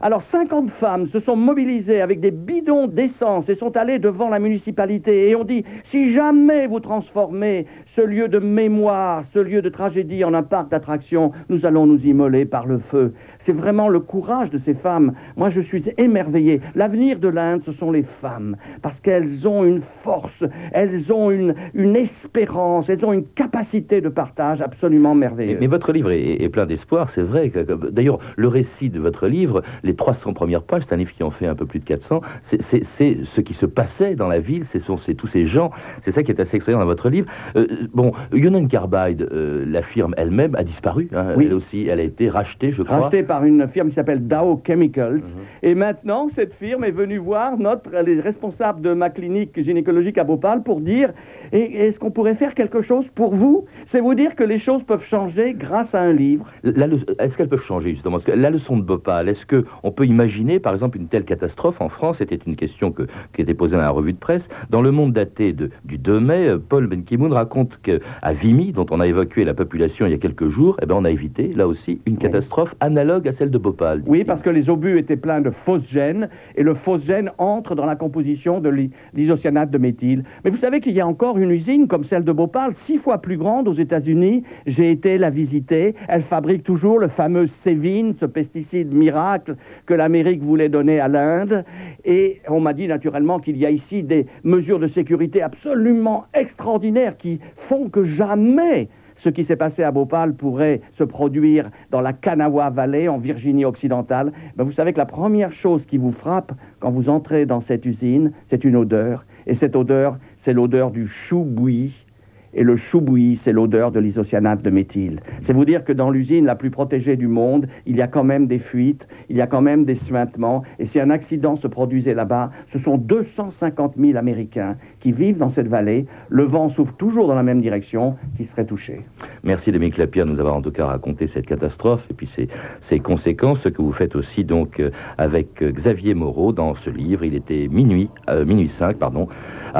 Alors 0.00 0.22
50 0.22 0.70
femmes 0.70 1.06
se 1.06 1.18
sont 1.18 1.34
mobilisées 1.34 2.00
avec 2.00 2.20
des 2.20 2.30
bidons 2.30 2.86
d'essence 2.86 3.48
et 3.48 3.54
sont 3.54 3.76
allées 3.76 3.98
devant 3.98 4.28
la 4.28 4.38
municipalité 4.38 5.28
et 5.28 5.34
ont 5.36 5.44
dit 5.44 5.64
si 5.84 6.12
jamais 6.12 6.66
vous 6.66 6.80
transformez 6.80 7.66
ce 7.98 8.02
lieu 8.06 8.28
de 8.28 8.38
mémoire, 8.38 9.24
ce 9.34 9.40
lieu 9.40 9.60
de 9.60 9.68
tragédie 9.68 10.22
en 10.22 10.32
un 10.32 10.44
parc 10.44 10.70
d'attractions, 10.70 11.32
nous 11.48 11.66
allons 11.66 11.84
nous 11.84 12.06
immoler 12.06 12.44
par 12.44 12.64
le 12.64 12.78
feu. 12.78 13.12
C'est 13.40 13.52
vraiment 13.52 13.88
le 13.88 13.98
courage 13.98 14.50
de 14.50 14.58
ces 14.58 14.74
femmes. 14.74 15.14
Moi, 15.36 15.48
je 15.48 15.60
suis 15.60 15.90
émerveillé. 15.98 16.60
L'avenir 16.76 17.18
de 17.18 17.26
l'Inde, 17.26 17.62
ce 17.64 17.72
sont 17.72 17.90
les 17.90 18.04
femmes, 18.04 18.54
parce 18.82 19.00
qu'elles 19.00 19.48
ont 19.48 19.64
une 19.64 19.80
force, 20.04 20.44
elles 20.70 21.12
ont 21.12 21.32
une, 21.32 21.56
une 21.74 21.96
espérance, 21.96 22.88
elles 22.88 23.04
ont 23.04 23.12
une 23.12 23.24
capacité 23.26 24.00
de 24.00 24.08
partage 24.08 24.60
absolument 24.62 25.16
merveilleuse. 25.16 25.56
mais 25.60 25.66
votre 25.66 25.90
livre 25.90 26.12
est, 26.12 26.48
plein 26.50 26.66
d'espoir, 26.66 27.10
c'est 27.10 27.22
vrai. 27.22 27.50
D'ailleurs, 27.90 28.20
le 28.36 28.46
récit 28.46 28.90
de 28.90 29.00
votre 29.00 29.26
livre, 29.26 29.62
les 29.82 29.96
300 29.96 30.34
premières 30.34 30.62
pages, 30.62 30.82
c'est 30.86 30.94
un 30.94 30.98
livre 30.98 31.12
qui 31.12 31.24
en 31.24 31.30
fait 31.32 31.46
un 31.48 31.56
peu 31.56 31.66
plus 31.66 31.80
de 31.80 31.84
400, 31.84 32.20
c'est- 32.44 32.84
ce 32.84 33.40
qui 33.40 33.54
se 33.54 33.66
passait 33.66 34.14
dans 34.14 34.28
la 34.28 34.38
ville, 34.38 34.64
c'est 34.66 34.78
sont- 34.78 34.96
tous 35.16 35.26
ces 35.26 35.46
gens, 35.46 35.72
c'est 36.02 36.12
ça 36.12 36.22
qui 36.22 36.30
est 36.30 36.40
assez 36.40 36.56
extraordinaire 36.56 36.84
dans 36.86 36.90
votre 36.92 37.08
livre. 37.10 37.26
Euh, 37.56 37.66
bon, 37.94 38.12
Union 38.32 38.66
Carbide, 38.66 39.28
euh, 39.32 39.64
la 39.66 39.82
firme 39.82 40.14
elle-même, 40.16 40.54
a 40.54 40.64
disparu. 40.64 41.08
hein. 41.14 41.34
Oui. 41.36 41.46
Elle 41.46 41.54
aussi, 41.54 41.86
elle 41.88 42.00
a 42.00 42.02
été 42.02 42.28
rachetée, 42.28 42.70
je 42.72 42.82
crois. 42.82 42.98
racheté 42.98 43.22
par 43.22 43.44
une 43.44 43.66
firme 43.68 43.88
qui 43.88 43.94
s'appelle 43.94 44.26
Dow 44.26 44.60
Chemicals. 44.66 45.16
Mhm. 45.16 45.22
Et 45.62 45.74
maintenant, 45.74 46.28
cette 46.28 46.54
firme 46.54 46.84
est 46.84 46.90
venue 46.90 47.18
voir 47.18 47.58
notre, 47.58 47.90
les 48.04 48.20
responsables 48.20 48.80
de 48.80 48.92
ma 48.94 49.10
clinique 49.10 49.60
gynécologique 49.60 50.18
à 50.18 50.24
Bhopal 50.24 50.62
pour 50.62 50.80
dire 50.80 51.12
est-ce 51.52 51.98
qu'on 51.98 52.10
pourrait 52.10 52.34
faire 52.34 52.54
quelque 52.54 52.80
chose 52.80 53.06
pour 53.14 53.34
vous? 53.34 53.64
C'est 53.86 54.00
vous 54.00 54.14
dire 54.14 54.34
que 54.36 54.44
les 54.44 54.58
choses 54.58 54.82
peuvent 54.82 55.04
changer 55.04 55.54
grâce 55.54 55.94
à 55.94 56.00
un 56.00 56.12
livre. 56.12 56.46
Est-ce 56.64 57.36
qu'elles 57.38 57.48
peuvent 57.48 57.62
changer 57.64 57.90
justement? 57.90 58.18
Que 58.18 58.32
la 58.32 58.50
leçon 58.50 58.76
de 58.76 58.82
Bhopal, 58.82 59.28
est-ce 59.28 59.46
que 59.46 59.64
on 59.82 59.90
peut 59.90 60.06
imaginer 60.06 60.58
par 60.60 60.72
exemple 60.72 60.98
une 60.98 61.08
telle 61.08 61.24
catastrophe 61.24 61.80
en 61.80 61.88
France? 61.88 62.18
C'était 62.18 62.36
une 62.46 62.56
question 62.56 62.92
que- 62.92 63.04
qui 63.32 63.42
était 63.42 63.54
posée 63.54 63.76
dans 63.76 63.82
la 63.82 63.90
revue 63.90 64.12
de 64.12 64.18
presse. 64.18 64.48
Dans 64.70 64.82
le 64.82 64.90
monde 64.90 65.12
daté 65.12 65.52
de- 65.52 65.70
du 65.84 65.98
2 65.98 66.20
mai, 66.20 66.48
euh, 66.48 66.58
Paul 66.58 66.86
Ben 66.86 67.02
Ki-moon 67.04 67.30
raconte 67.30 67.77
qu'à 67.82 68.32
Vimy, 68.32 68.72
dont 68.72 68.86
on 68.90 69.00
a 69.00 69.06
évacué 69.06 69.44
la 69.44 69.54
population 69.54 70.06
il 70.06 70.12
y 70.12 70.14
a 70.14 70.18
quelques 70.18 70.48
jours, 70.48 70.76
eh 70.82 70.86
ben, 70.86 70.94
on 70.96 71.04
a 71.04 71.10
évité 71.10 71.52
là 71.54 71.66
aussi 71.66 72.00
une 72.06 72.16
catastrophe 72.18 72.74
analogue 72.80 73.26
à 73.28 73.32
celle 73.32 73.50
de 73.50 73.58
Bhopal. 73.58 74.02
Oui, 74.06 74.24
parce 74.24 74.42
que 74.42 74.50
les 74.50 74.70
obus 74.70 74.98
étaient 74.98 75.16
pleins 75.16 75.40
de 75.40 75.50
fausses 75.50 75.88
gènes, 75.88 76.28
et 76.56 76.62
le 76.62 76.74
fausse 76.74 77.04
gène 77.04 77.30
entre 77.38 77.74
dans 77.74 77.86
la 77.86 77.96
composition 77.96 78.60
de 78.60 78.68
l'i- 78.68 78.90
l'isocyanate 79.14 79.70
de 79.70 79.78
méthyle. 79.78 80.24
Mais 80.44 80.50
vous 80.50 80.56
savez 80.56 80.80
qu'il 80.80 80.92
y 80.92 81.00
a 81.00 81.06
encore 81.06 81.38
une 81.38 81.50
usine 81.50 81.88
comme 81.88 82.04
celle 82.04 82.24
de 82.24 82.32
Bhopal, 82.32 82.74
six 82.74 82.98
fois 82.98 83.18
plus 83.18 83.36
grande 83.36 83.68
aux 83.68 83.74
États-Unis. 83.74 84.42
J'ai 84.66 84.90
été 84.90 85.18
la 85.18 85.30
visiter. 85.30 85.94
Elle 86.08 86.22
fabrique 86.22 86.62
toujours 86.62 86.98
le 86.98 87.08
fameux 87.08 87.46
Sévine, 87.46 88.14
ce 88.14 88.26
pesticide 88.26 88.92
miracle 88.92 89.56
que 89.86 89.94
l'Amérique 89.94 90.42
voulait 90.42 90.68
donner 90.68 91.00
à 91.00 91.08
l'Inde. 91.08 91.64
Et 92.04 92.40
on 92.48 92.60
m'a 92.60 92.72
dit 92.72 92.86
naturellement 92.88 93.38
qu'il 93.38 93.56
y 93.56 93.66
a 93.66 93.70
ici 93.70 94.02
des 94.02 94.26
mesures 94.44 94.78
de 94.78 94.86
sécurité 94.86 95.42
absolument 95.42 96.24
extraordinaires 96.34 97.16
qui 97.16 97.40
font 97.68 97.90
que 97.90 98.02
jamais 98.02 98.88
ce 99.16 99.28
qui 99.28 99.44
s'est 99.44 99.56
passé 99.56 99.82
à 99.82 99.90
Bhopal 99.90 100.34
pourrait 100.34 100.80
se 100.92 101.04
produire 101.04 101.70
dans 101.90 102.00
la 102.00 102.12
Kanawha 102.12 102.70
Valley, 102.70 103.08
en 103.08 103.18
Virginie 103.18 103.64
occidentale. 103.64 104.32
Ben, 104.56 104.64
vous 104.64 104.72
savez 104.72 104.92
que 104.92 104.98
la 104.98 105.06
première 105.06 105.52
chose 105.52 105.84
qui 105.84 105.98
vous 105.98 106.12
frappe 106.12 106.52
quand 106.80 106.90
vous 106.90 107.08
entrez 107.08 107.44
dans 107.44 107.60
cette 107.60 107.84
usine, 107.84 108.32
c'est 108.46 108.64
une 108.64 108.76
odeur. 108.76 109.26
Et 109.46 109.54
cette 109.54 109.76
odeur, 109.76 110.18
c'est 110.38 110.52
l'odeur 110.52 110.90
du 110.90 111.06
chou 111.06 111.42
bouilli. 111.44 112.07
Et 112.54 112.62
le 112.62 112.76
chou 112.76 113.00
bouilli, 113.00 113.36
c'est 113.36 113.52
l'odeur 113.52 113.92
de 113.92 114.00
l'isocyanate 114.00 114.62
de 114.62 114.70
méthyle. 114.70 115.20
C'est 115.40 115.52
vous 115.52 115.64
dire 115.64 115.84
que 115.84 115.92
dans 115.92 116.10
l'usine 116.10 116.46
la 116.46 116.54
plus 116.54 116.70
protégée 116.70 117.16
du 117.16 117.28
monde, 117.28 117.66
il 117.86 117.96
y 117.96 118.02
a 118.02 118.06
quand 118.06 118.24
même 118.24 118.46
des 118.46 118.58
fuites, 118.58 119.06
il 119.28 119.36
y 119.36 119.40
a 119.40 119.46
quand 119.46 119.60
même 119.60 119.84
des 119.84 119.94
suintements. 119.94 120.62
Et 120.78 120.84
si 120.84 121.00
un 121.00 121.10
accident 121.10 121.56
se 121.56 121.68
produisait 121.68 122.14
là-bas, 122.14 122.50
ce 122.68 122.78
sont 122.78 122.96
250 122.96 123.94
000 123.98 124.16
Américains 124.16 124.76
qui 125.00 125.12
vivent 125.12 125.38
dans 125.38 125.48
cette 125.48 125.68
vallée. 125.68 126.06
Le 126.28 126.44
vent 126.44 126.68
souffle 126.68 126.94
toujours 126.94 127.28
dans 127.28 127.34
la 127.34 127.42
même 127.42 127.60
direction, 127.60 128.16
qui 128.36 128.44
seraient 128.44 128.66
touchés. 128.66 129.02
Merci 129.42 129.72
Dominique 129.72 129.96
Lapierre 129.96 130.26
de 130.26 130.32
nous 130.32 130.40
avoir 130.40 130.54
en 130.54 130.62
tout 130.62 130.70
cas 130.70 130.86
raconté 130.86 131.26
cette 131.26 131.46
catastrophe 131.46 132.04
et 132.10 132.14
puis 132.14 132.26
ses, 132.26 132.48
ses 132.80 133.00
conséquences, 133.00 133.60
ce 133.60 133.68
que 133.68 133.82
vous 133.82 133.92
faites 133.92 134.16
aussi 134.16 134.44
donc 134.44 134.80
euh, 134.80 134.90
avec 135.16 135.62
euh, 135.62 135.70
Xavier 135.70 136.14
Moreau 136.14 136.52
dans 136.52 136.74
ce 136.74 136.90
livre. 136.90 137.24
Il 137.24 137.34
était 137.34 137.68
minuit, 137.68 138.10
euh, 138.28 138.44
minuit 138.44 138.68
5, 138.68 138.96
pardon, 138.96 139.28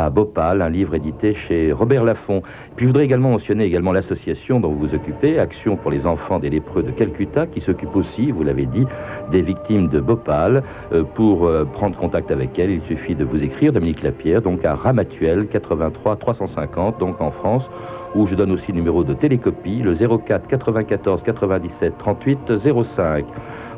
à 0.04 0.10
Bhopal, 0.10 0.62
un 0.62 0.68
livre 0.68 0.94
édité 0.94 1.34
chez 1.34 1.72
Robert 1.72 2.04
Laffont. 2.04 2.42
Puis 2.76 2.84
je 2.84 2.88
voudrais 2.88 3.04
également 3.04 3.30
mentionner 3.30 3.64
également 3.64 3.92
l'association 3.92 4.60
dont 4.60 4.68
vous 4.68 4.88
vous 4.88 4.94
occupez, 4.94 5.40
Action 5.40 5.76
pour 5.76 5.90
les 5.90 6.06
enfants 6.06 6.38
des 6.38 6.50
lépreux 6.50 6.84
de 6.84 6.92
Calcutta, 6.92 7.46
qui 7.46 7.60
s'occupe 7.60 7.96
aussi, 7.96 8.30
vous 8.30 8.44
l'avez 8.44 8.66
dit, 8.66 8.86
des 9.32 9.42
victimes 9.42 9.88
de 9.88 10.00
Bhopal. 10.00 10.62
Euh, 10.92 11.02
pour 11.02 11.46
euh, 11.46 11.64
prendre 11.64 11.96
contact 11.96 12.30
avec 12.30 12.56
elle, 12.58 12.70
il 12.70 12.82
suffit 12.82 13.16
de 13.16 13.24
vous 13.24 13.42
écrire, 13.42 13.72
Dominique 13.72 14.02
Lapierre, 14.02 14.40
donc 14.40 14.64
à 14.64 14.76
Ramatuel 14.76 15.48
83 15.48 16.16
350, 16.16 17.00
donc 17.00 17.20
en 17.20 17.32
France, 17.32 17.68
où 18.14 18.26
je 18.26 18.36
donne 18.36 18.52
aussi 18.52 18.70
le 18.70 18.78
numéro 18.78 19.02
de 19.02 19.14
télécopie, 19.14 19.82
le 19.82 19.94
04 19.94 20.46
94 20.46 21.22
97 21.24 21.98
38 21.98 22.38
05. 22.84 23.24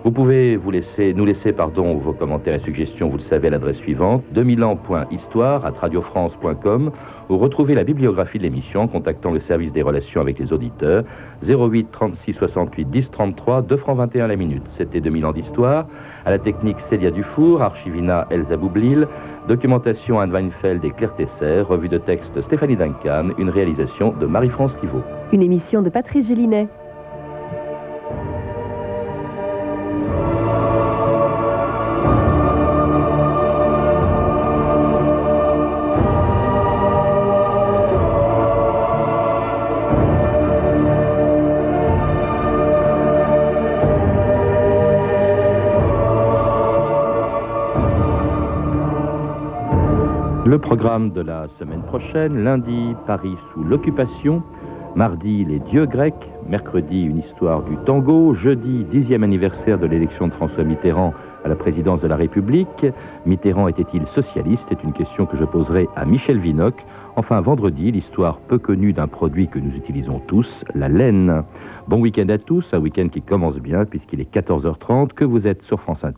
Vous 0.02 0.12
pouvez 0.12 0.56
vous 0.56 0.70
laisser, 0.70 1.12
nous 1.12 1.26
laisser 1.26 1.52
pardon, 1.52 1.94
vos 1.96 2.14
commentaires 2.14 2.54
et 2.54 2.58
suggestions, 2.58 3.10
vous 3.10 3.18
le 3.18 3.22
savez, 3.22 3.48
à 3.48 3.50
l'adresse 3.50 3.76
suivante, 3.76 4.24
2000 4.32 4.64
ans.histoire 4.64 5.66
à 5.66 5.70
radiofrance.com 5.70 6.90
ou 7.28 7.36
retrouver 7.36 7.74
la 7.74 7.84
bibliographie 7.84 8.38
de 8.38 8.44
l'émission 8.44 8.80
en 8.80 8.88
contactant 8.88 9.30
le 9.30 9.40
service 9.40 9.74
des 9.74 9.82
relations 9.82 10.22
avec 10.22 10.38
les 10.38 10.54
auditeurs 10.54 11.04
08 11.46 11.92
36 11.92 12.32
68 12.32 12.90
10 12.90 13.10
33 13.10 13.60
2 13.60 13.76
francs 13.76 13.98
21 13.98 14.26
la 14.28 14.36
minute. 14.36 14.62
C'était 14.70 15.00
2000 15.00 15.26
ans 15.26 15.32
d'histoire. 15.32 15.86
À 16.24 16.30
la 16.30 16.38
technique 16.38 16.80
Célia 16.80 17.10
Dufour, 17.10 17.60
Archivina 17.60 18.26
Elsa 18.30 18.56
Boublil, 18.56 19.06
documentation 19.48 20.18
Anne 20.18 20.32
Weinfeld 20.32 20.82
et 20.82 20.92
Claire 20.92 21.14
Tesser, 21.14 21.60
revue 21.60 21.90
de 21.90 21.98
texte 21.98 22.40
Stéphanie 22.40 22.76
Duncan, 22.76 23.30
une 23.36 23.50
réalisation 23.50 24.14
de 24.18 24.24
Marie-France 24.24 24.78
Thibault. 24.80 25.02
Une 25.32 25.42
émission 25.42 25.82
de 25.82 25.90
Patrice 25.90 26.26
Gélinet. 26.26 26.68
Le 50.50 50.58
programme 50.58 51.12
de 51.12 51.20
la 51.20 51.46
semaine 51.46 51.82
prochaine, 51.82 52.42
lundi, 52.42 52.96
Paris 53.06 53.36
sous 53.52 53.62
l'occupation, 53.62 54.42
mardi, 54.96 55.44
les 55.44 55.60
dieux 55.60 55.86
grecs, 55.86 56.28
mercredi, 56.44 57.04
une 57.04 57.18
histoire 57.18 57.62
du 57.62 57.76
tango, 57.86 58.34
jeudi, 58.34 58.82
dixième 58.90 59.22
anniversaire 59.22 59.78
de 59.78 59.86
l'élection 59.86 60.26
de 60.26 60.32
François 60.32 60.64
Mitterrand 60.64 61.14
à 61.44 61.48
la 61.48 61.54
présidence 61.54 62.00
de 62.02 62.08
la 62.08 62.16
République. 62.16 62.84
Mitterrand 63.26 63.68
était-il 63.68 64.08
socialiste? 64.08 64.66
C'est 64.68 64.82
une 64.82 64.92
question 64.92 65.24
que 65.24 65.36
je 65.36 65.44
poserai 65.44 65.86
à 65.94 66.04
Michel 66.04 66.40
Vinocq. 66.40 66.84
Enfin, 67.14 67.40
vendredi, 67.40 67.92
l'histoire 67.92 68.38
peu 68.38 68.58
connue 68.58 68.92
d'un 68.92 69.06
produit 69.06 69.46
que 69.46 69.60
nous 69.60 69.76
utilisons 69.76 70.18
tous, 70.18 70.64
la 70.74 70.88
laine. 70.88 71.44
Bon 71.86 72.00
week-end 72.00 72.28
à 72.28 72.38
tous, 72.38 72.74
un 72.74 72.80
week-end 72.80 73.06
qui 73.06 73.22
commence 73.22 73.58
bien 73.58 73.84
puisqu'il 73.84 74.20
est 74.20 74.34
14h30, 74.34 75.12
que 75.12 75.24
vous 75.24 75.46
êtes 75.46 75.62
sur 75.62 75.80
France 75.80 76.02
Inter. 76.02 76.08